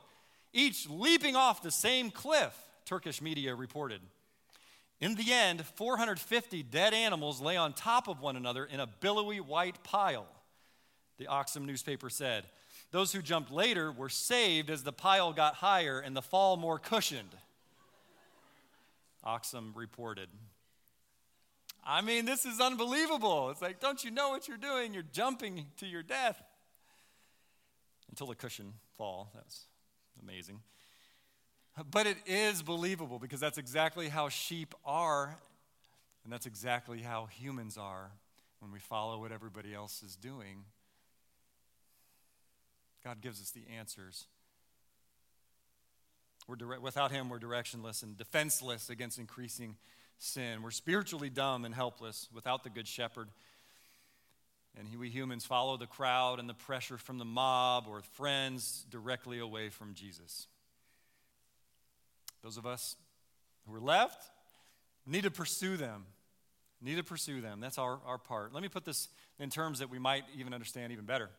each 0.54 0.88
leaping 0.88 1.36
off 1.36 1.62
the 1.62 1.70
same 1.70 2.10
cliff, 2.10 2.58
Turkish 2.86 3.20
media 3.20 3.54
reported. 3.54 4.00
In 5.02 5.16
the 5.16 5.34
end, 5.34 5.66
450 5.66 6.62
dead 6.62 6.94
animals 6.94 7.42
lay 7.42 7.58
on 7.58 7.74
top 7.74 8.08
of 8.08 8.22
one 8.22 8.36
another 8.36 8.64
in 8.64 8.80
a 8.80 8.86
billowy 8.86 9.38
white 9.38 9.84
pile, 9.84 10.26
the 11.18 11.26
Akşam 11.26 11.66
newspaper 11.66 12.08
said. 12.08 12.46
Those 12.90 13.12
who 13.12 13.20
jumped 13.20 13.50
later 13.50 13.92
were 13.92 14.08
saved 14.08 14.70
as 14.70 14.82
the 14.82 14.92
pile 14.94 15.34
got 15.34 15.56
higher 15.56 16.00
and 16.00 16.16
the 16.16 16.22
fall 16.22 16.56
more 16.56 16.78
cushioned, 16.78 17.36
Akşam 19.24 19.74
reported. 19.74 20.28
I 21.86 22.00
mean, 22.00 22.24
this 22.24 22.46
is 22.46 22.60
unbelievable. 22.60 23.50
It's 23.50 23.60
like, 23.60 23.78
don't 23.80 24.02
you 24.04 24.10
know 24.10 24.30
what 24.30 24.48
you're 24.48 24.56
doing? 24.56 24.94
You're 24.94 25.02
jumping 25.12 25.66
to 25.78 25.86
your 25.86 26.02
death. 26.02 26.42
Until 28.08 28.26
the 28.26 28.34
cushion 28.34 28.74
fall. 28.96 29.30
That's 29.34 29.66
amazing. 30.22 30.60
But 31.90 32.06
it 32.06 32.16
is 32.26 32.62
believable 32.62 33.18
because 33.18 33.40
that's 33.40 33.58
exactly 33.58 34.08
how 34.08 34.28
sheep 34.28 34.74
are, 34.84 35.36
and 36.22 36.32
that's 36.32 36.46
exactly 36.46 37.00
how 37.00 37.26
humans 37.26 37.76
are 37.76 38.12
when 38.60 38.70
we 38.70 38.78
follow 38.78 39.18
what 39.20 39.32
everybody 39.32 39.74
else 39.74 40.02
is 40.02 40.16
doing. 40.16 40.64
God 43.02 43.20
gives 43.20 43.40
us 43.40 43.50
the 43.50 43.64
answers. 43.76 44.26
We're 46.46 46.56
dire- 46.56 46.80
without 46.80 47.10
Him, 47.10 47.28
we're 47.28 47.38
directionless 47.38 48.02
and 48.02 48.16
defenseless 48.16 48.90
against 48.90 49.18
increasing 49.18 49.76
sin. 50.18 50.62
We're 50.62 50.70
spiritually 50.70 51.30
dumb 51.30 51.64
and 51.64 51.74
helpless 51.74 52.28
without 52.32 52.64
the 52.64 52.70
Good 52.70 52.88
Shepherd. 52.88 53.28
And 54.76 54.88
we 54.98 55.08
humans 55.08 55.44
follow 55.44 55.76
the 55.76 55.86
crowd 55.86 56.40
and 56.40 56.48
the 56.48 56.54
pressure 56.54 56.98
from 56.98 57.18
the 57.18 57.24
mob 57.24 57.86
or 57.88 58.02
friends 58.14 58.84
directly 58.90 59.38
away 59.38 59.68
from 59.68 59.94
Jesus. 59.94 60.48
Those 62.42 62.56
of 62.56 62.66
us 62.66 62.96
who 63.66 63.74
are 63.74 63.80
left 63.80 64.30
need 65.06 65.22
to 65.22 65.30
pursue 65.30 65.76
them. 65.76 66.04
Need 66.82 66.96
to 66.96 67.04
pursue 67.04 67.40
them. 67.40 67.60
That's 67.60 67.78
our, 67.78 67.98
our 68.04 68.18
part. 68.18 68.52
Let 68.52 68.62
me 68.62 68.68
put 68.68 68.84
this 68.84 69.08
in 69.38 69.48
terms 69.48 69.78
that 69.78 69.90
we 69.90 69.98
might 69.98 70.24
even 70.36 70.52
understand 70.52 70.92
even 70.92 71.04
better. 71.04 71.30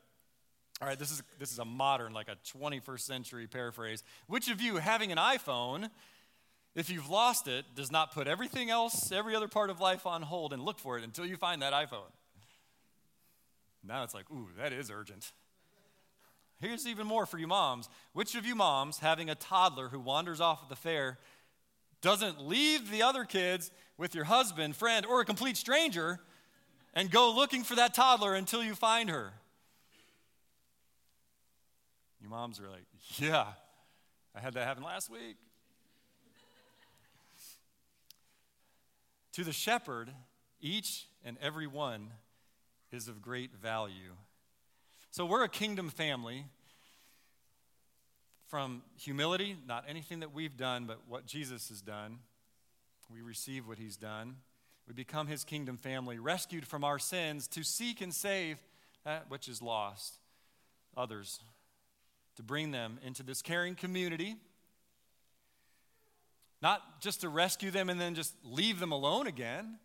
All 0.82 0.88
right, 0.88 1.00
this 1.00 1.10
is, 1.12 1.24
this 1.40 1.52
is 1.52 1.60
a 1.60 1.66
modern, 1.66 2.14
like 2.14 2.28
a 2.28 2.36
21st 2.58 3.00
century 3.00 3.48
paraphrase. 3.48 4.04
Which 4.28 4.50
of 4.50 4.62
you, 4.62 4.76
having 4.76 5.12
an 5.12 5.18
iPhone, 5.18 5.90
if 6.76 6.90
you've 6.90 7.10
lost 7.10 7.48
it, 7.48 7.64
does 7.76 7.92
not 7.92 8.14
put 8.14 8.28
everything 8.28 8.70
else, 8.70 9.12
every 9.12 9.36
other 9.36 9.48
part 9.48 9.70
of 9.70 9.80
life 9.80 10.06
on 10.06 10.22
hold 10.22 10.52
and 10.52 10.62
look 10.62 10.80
for 10.80 10.98
it 10.98 11.04
until 11.04 11.26
you 11.26 11.38
find 11.38 11.62
that 11.62 11.72
iPhone? 11.72 12.12
Now 13.88 14.04
it's 14.04 14.14
like, 14.14 14.30
ooh, 14.32 14.50
that 14.58 14.74
is 14.74 14.92
urgent. 14.92 15.32
Here's 16.60 16.88
even 16.88 17.08
more 17.08 17.26
for 17.26 17.38
you 17.38 17.48
moms. 17.48 17.88
Which 18.12 18.36
of 18.36 18.46
you 18.46 18.56
moms, 18.56 19.00
having 19.00 19.30
a 19.30 19.36
toddler 19.36 19.90
who 19.90 20.00
wanders 20.00 20.42
off 20.42 20.64
at 20.64 20.70
the 20.70 20.76
fair, 20.76 21.20
doesn't 22.02 22.42
leave 22.42 22.92
the 22.92 23.04
other 23.04 23.24
kids 23.24 23.72
with 23.98 24.14
your 24.14 24.26
husband, 24.26 24.76
friend, 24.76 25.06
or 25.06 25.22
a 25.22 25.26
complete 25.26 25.56
stranger 25.56 26.20
and 26.94 27.10
go 27.10 27.34
looking 27.34 27.64
for 27.64 27.76
that 27.76 27.94
toddler 27.94 28.36
until 28.36 28.64
you 28.64 28.76
find 28.76 29.10
her? 29.10 29.34
Moms 32.26 32.60
are 32.60 32.70
like, 32.70 32.86
yeah, 33.18 33.46
I 34.36 34.40
had 34.40 34.54
that 34.54 34.68
happen 34.68 34.84
last 34.84 35.10
week. 35.10 35.38
to 39.36 39.44
the 39.44 39.52
shepherd, 39.52 40.10
each 40.62 41.08
and 41.26 41.38
every 41.42 41.68
one 41.68 42.08
is 42.94 43.10
of 43.10 43.22
great 43.22 43.54
value. 43.54 44.16
So 45.12 45.26
we're 45.26 45.44
a 45.44 45.50
kingdom 45.50 45.90
family 45.90 46.46
from 48.48 48.82
humility, 48.96 49.58
not 49.68 49.84
anything 49.90 50.22
that 50.22 50.34
we've 50.34 50.56
done, 50.56 50.86
but 50.86 51.00
what 51.10 51.26
Jesus 51.26 51.68
has 51.68 51.82
done. 51.82 52.20
We 53.14 53.22
receive 53.22 53.68
what 53.68 53.78
he's 53.78 53.98
done. 53.98 54.38
We 54.88 54.94
become 54.94 55.28
his 55.28 55.44
kingdom 55.44 55.76
family, 55.76 56.18
rescued 56.18 56.66
from 56.66 56.86
our 56.86 56.98
sins 56.98 57.46
to 57.50 57.64
seek 57.64 58.00
and 58.00 58.14
save 58.14 58.58
that 59.04 59.30
which 59.30 59.50
is 59.50 59.62
lost, 59.62 60.14
others, 60.96 61.42
to 62.36 62.44
bring 62.44 62.72
them 62.72 63.00
into 63.04 63.24
this 63.24 63.42
caring 63.42 63.76
community. 63.76 64.36
Not 66.62 67.02
just 67.02 67.22
to 67.22 67.30
rescue 67.30 67.72
them 67.72 67.90
and 67.90 68.00
then 68.00 68.16
just 68.16 68.34
leave 68.44 68.80
them 68.80 68.92
alone 68.92 69.28
again. 69.28 69.78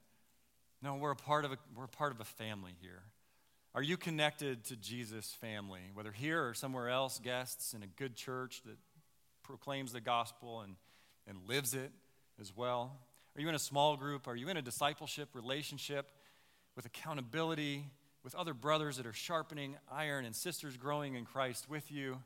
No, 0.82 0.94
we're 0.94 1.10
a 1.10 1.16
part 1.16 1.44
of 1.44 1.52
a, 1.52 1.58
we're 1.76 1.86
part 1.86 2.12
of 2.12 2.20
a 2.20 2.24
family 2.24 2.72
here. 2.80 3.02
Are 3.74 3.82
you 3.82 3.96
connected 3.96 4.64
to 4.64 4.76
Jesus' 4.76 5.32
family, 5.40 5.82
whether 5.94 6.10
here 6.10 6.46
or 6.46 6.54
somewhere 6.54 6.88
else, 6.88 7.20
guests 7.22 7.72
in 7.72 7.82
a 7.82 7.86
good 7.86 8.16
church 8.16 8.62
that 8.64 8.76
proclaims 9.42 9.92
the 9.92 10.00
gospel 10.00 10.62
and, 10.62 10.74
and 11.28 11.38
lives 11.46 11.74
it 11.74 11.92
as 12.40 12.56
well? 12.56 12.96
Are 13.36 13.40
you 13.40 13.48
in 13.48 13.54
a 13.54 13.60
small 13.60 13.96
group? 13.96 14.26
Are 14.26 14.34
you 14.34 14.48
in 14.48 14.56
a 14.56 14.62
discipleship 14.62 15.28
relationship 15.34 16.10
with 16.74 16.84
accountability, 16.84 17.84
with 18.24 18.34
other 18.34 18.54
brothers 18.54 18.96
that 18.96 19.06
are 19.06 19.12
sharpening 19.12 19.76
iron 19.90 20.24
and 20.24 20.34
sisters 20.34 20.76
growing 20.76 21.14
in 21.14 21.24
Christ 21.24 21.68
with 21.68 21.92
you, 21.92 22.18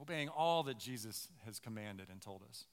obeying 0.00 0.28
all 0.28 0.62
that 0.64 0.78
Jesus 0.78 1.28
has 1.44 1.58
commanded 1.58 2.08
and 2.10 2.20
told 2.20 2.42
us? 2.48 2.64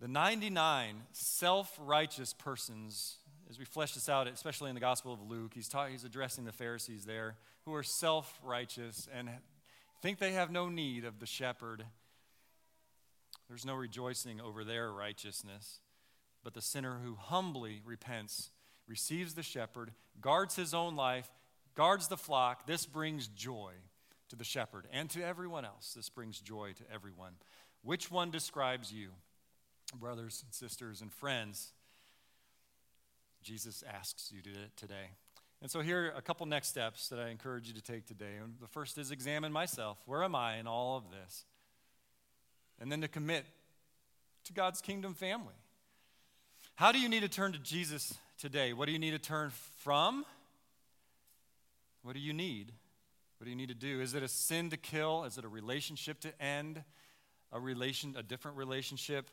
The 0.00 0.08
99 0.08 0.96
self 1.12 1.78
righteous 1.80 2.34
persons 2.34 3.16
as 3.48 3.58
we 3.58 3.64
flesh 3.64 3.94
this 3.94 4.08
out, 4.08 4.26
especially 4.26 4.70
in 4.70 4.74
the 4.74 4.80
Gospel 4.80 5.12
of 5.12 5.22
Luke, 5.22 5.52
he's, 5.54 5.68
ta- 5.68 5.86
he's 5.86 6.04
addressing 6.04 6.44
the 6.44 6.52
Pharisees 6.52 7.04
there 7.04 7.36
who 7.64 7.74
are 7.74 7.82
self 7.82 8.40
righteous 8.42 9.08
and 9.14 9.28
think 10.02 10.18
they 10.18 10.32
have 10.32 10.50
no 10.50 10.68
need 10.68 11.04
of 11.04 11.20
the 11.20 11.26
shepherd. 11.26 11.84
There's 13.48 13.64
no 13.64 13.74
rejoicing 13.74 14.40
over 14.40 14.64
their 14.64 14.90
righteousness. 14.90 15.80
But 16.42 16.54
the 16.54 16.62
sinner 16.62 16.98
who 17.02 17.14
humbly 17.14 17.80
repents, 17.84 18.50
receives 18.86 19.34
the 19.34 19.42
shepherd, 19.42 19.92
guards 20.20 20.56
his 20.56 20.74
own 20.74 20.94
life, 20.94 21.30
guards 21.74 22.08
the 22.08 22.16
flock, 22.16 22.66
this 22.66 22.84
brings 22.84 23.28
joy 23.28 23.72
to 24.34 24.38
the 24.38 24.44
shepherd 24.44 24.86
and 24.92 25.08
to 25.10 25.24
everyone 25.24 25.64
else. 25.64 25.92
This 25.94 26.08
brings 26.08 26.40
joy 26.40 26.72
to 26.76 26.82
everyone. 26.92 27.34
Which 27.82 28.10
one 28.10 28.30
describes 28.30 28.92
you, 28.92 29.10
brothers 29.94 30.42
and 30.44 30.52
sisters 30.52 31.00
and 31.00 31.12
friends? 31.12 31.72
Jesus 33.42 33.84
asks 33.88 34.32
you 34.34 34.42
to 34.42 34.50
it 34.50 34.76
today. 34.76 35.10
And 35.62 35.70
so 35.70 35.80
here 35.80 36.06
are 36.06 36.18
a 36.18 36.22
couple 36.22 36.46
next 36.46 36.68
steps 36.68 37.08
that 37.08 37.18
I 37.20 37.28
encourage 37.28 37.68
you 37.68 37.74
to 37.74 37.80
take 37.80 38.06
today. 38.06 38.36
And 38.42 38.54
the 38.60 38.66
first 38.66 38.98
is 38.98 39.10
examine 39.10 39.52
myself. 39.52 39.98
Where 40.04 40.24
am 40.24 40.34
I 40.34 40.56
in 40.56 40.66
all 40.66 40.96
of 40.96 41.04
this? 41.10 41.44
And 42.80 42.90
then 42.90 43.02
to 43.02 43.08
commit 43.08 43.44
to 44.44 44.52
God's 44.52 44.80
kingdom 44.80 45.14
family. 45.14 45.54
How 46.74 46.90
do 46.90 46.98
you 46.98 47.08
need 47.08 47.20
to 47.20 47.28
turn 47.28 47.52
to 47.52 47.58
Jesus 47.58 48.14
today? 48.36 48.72
What 48.72 48.86
do 48.86 48.92
you 48.92 48.98
need 48.98 49.12
to 49.12 49.18
turn 49.18 49.52
from? 49.78 50.24
What 52.02 52.14
do 52.14 52.20
you 52.20 52.32
need? 52.32 52.72
What 53.38 53.44
do 53.44 53.50
you 53.50 53.56
need 53.56 53.68
to 53.68 53.74
do? 53.74 54.00
Is 54.00 54.14
it 54.14 54.22
a 54.22 54.28
sin 54.28 54.70
to 54.70 54.76
kill? 54.76 55.24
Is 55.24 55.38
it 55.38 55.44
a 55.44 55.48
relationship 55.48 56.20
to 56.20 56.42
end? 56.42 56.82
A 57.52 57.60
relation, 57.60 58.14
a 58.16 58.22
different 58.22 58.56
relationship 58.56 59.30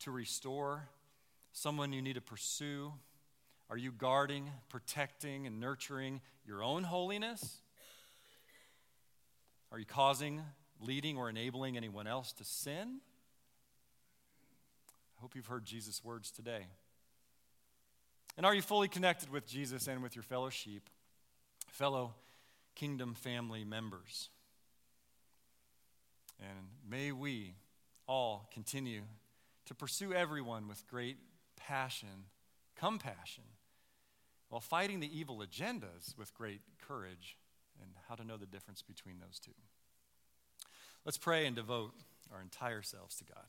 to 0.00 0.10
restore? 0.10 0.88
Someone 1.52 1.92
you 1.92 2.02
need 2.02 2.14
to 2.14 2.20
pursue? 2.20 2.92
Are 3.70 3.76
you 3.76 3.92
guarding, 3.92 4.50
protecting, 4.68 5.46
and 5.46 5.60
nurturing 5.60 6.20
your 6.46 6.62
own 6.62 6.84
holiness? 6.84 7.60
Are 9.72 9.78
you 9.78 9.86
causing, 9.86 10.42
leading, 10.80 11.16
or 11.16 11.28
enabling 11.28 11.76
anyone 11.76 12.06
else 12.06 12.32
to 12.34 12.44
sin? 12.44 13.00
I 15.16 15.20
hope 15.20 15.34
you've 15.34 15.46
heard 15.46 15.64
Jesus' 15.64 16.04
words 16.04 16.30
today. 16.30 16.66
And 18.36 18.44
are 18.44 18.54
you 18.54 18.62
fully 18.62 18.88
connected 18.88 19.30
with 19.30 19.46
Jesus 19.46 19.86
and 19.86 20.02
with 20.02 20.14
your 20.16 20.22
fellow 20.22 20.50
sheep, 20.50 20.90
fellow 21.68 22.14
kingdom 22.74 23.14
family 23.14 23.64
members? 23.64 24.28
And 26.40 26.68
may 26.88 27.12
we 27.12 27.54
all 28.06 28.48
continue 28.52 29.02
to 29.66 29.74
pursue 29.74 30.12
everyone 30.12 30.68
with 30.68 30.86
great 30.86 31.16
passion, 31.56 32.26
compassion, 32.76 33.44
while 34.48 34.60
fighting 34.60 35.00
the 35.00 35.18
evil 35.18 35.38
agendas 35.38 36.16
with 36.18 36.34
great 36.34 36.60
courage 36.86 37.38
and 37.80 37.90
how 38.08 38.14
to 38.14 38.24
know 38.24 38.36
the 38.36 38.46
difference 38.46 38.82
between 38.82 39.18
those 39.20 39.38
two. 39.38 39.52
Let's 41.04 41.18
pray 41.18 41.46
and 41.46 41.56
devote 41.56 41.92
our 42.32 42.40
entire 42.40 42.82
selves 42.82 43.16
to 43.16 43.24
God. 43.24 43.44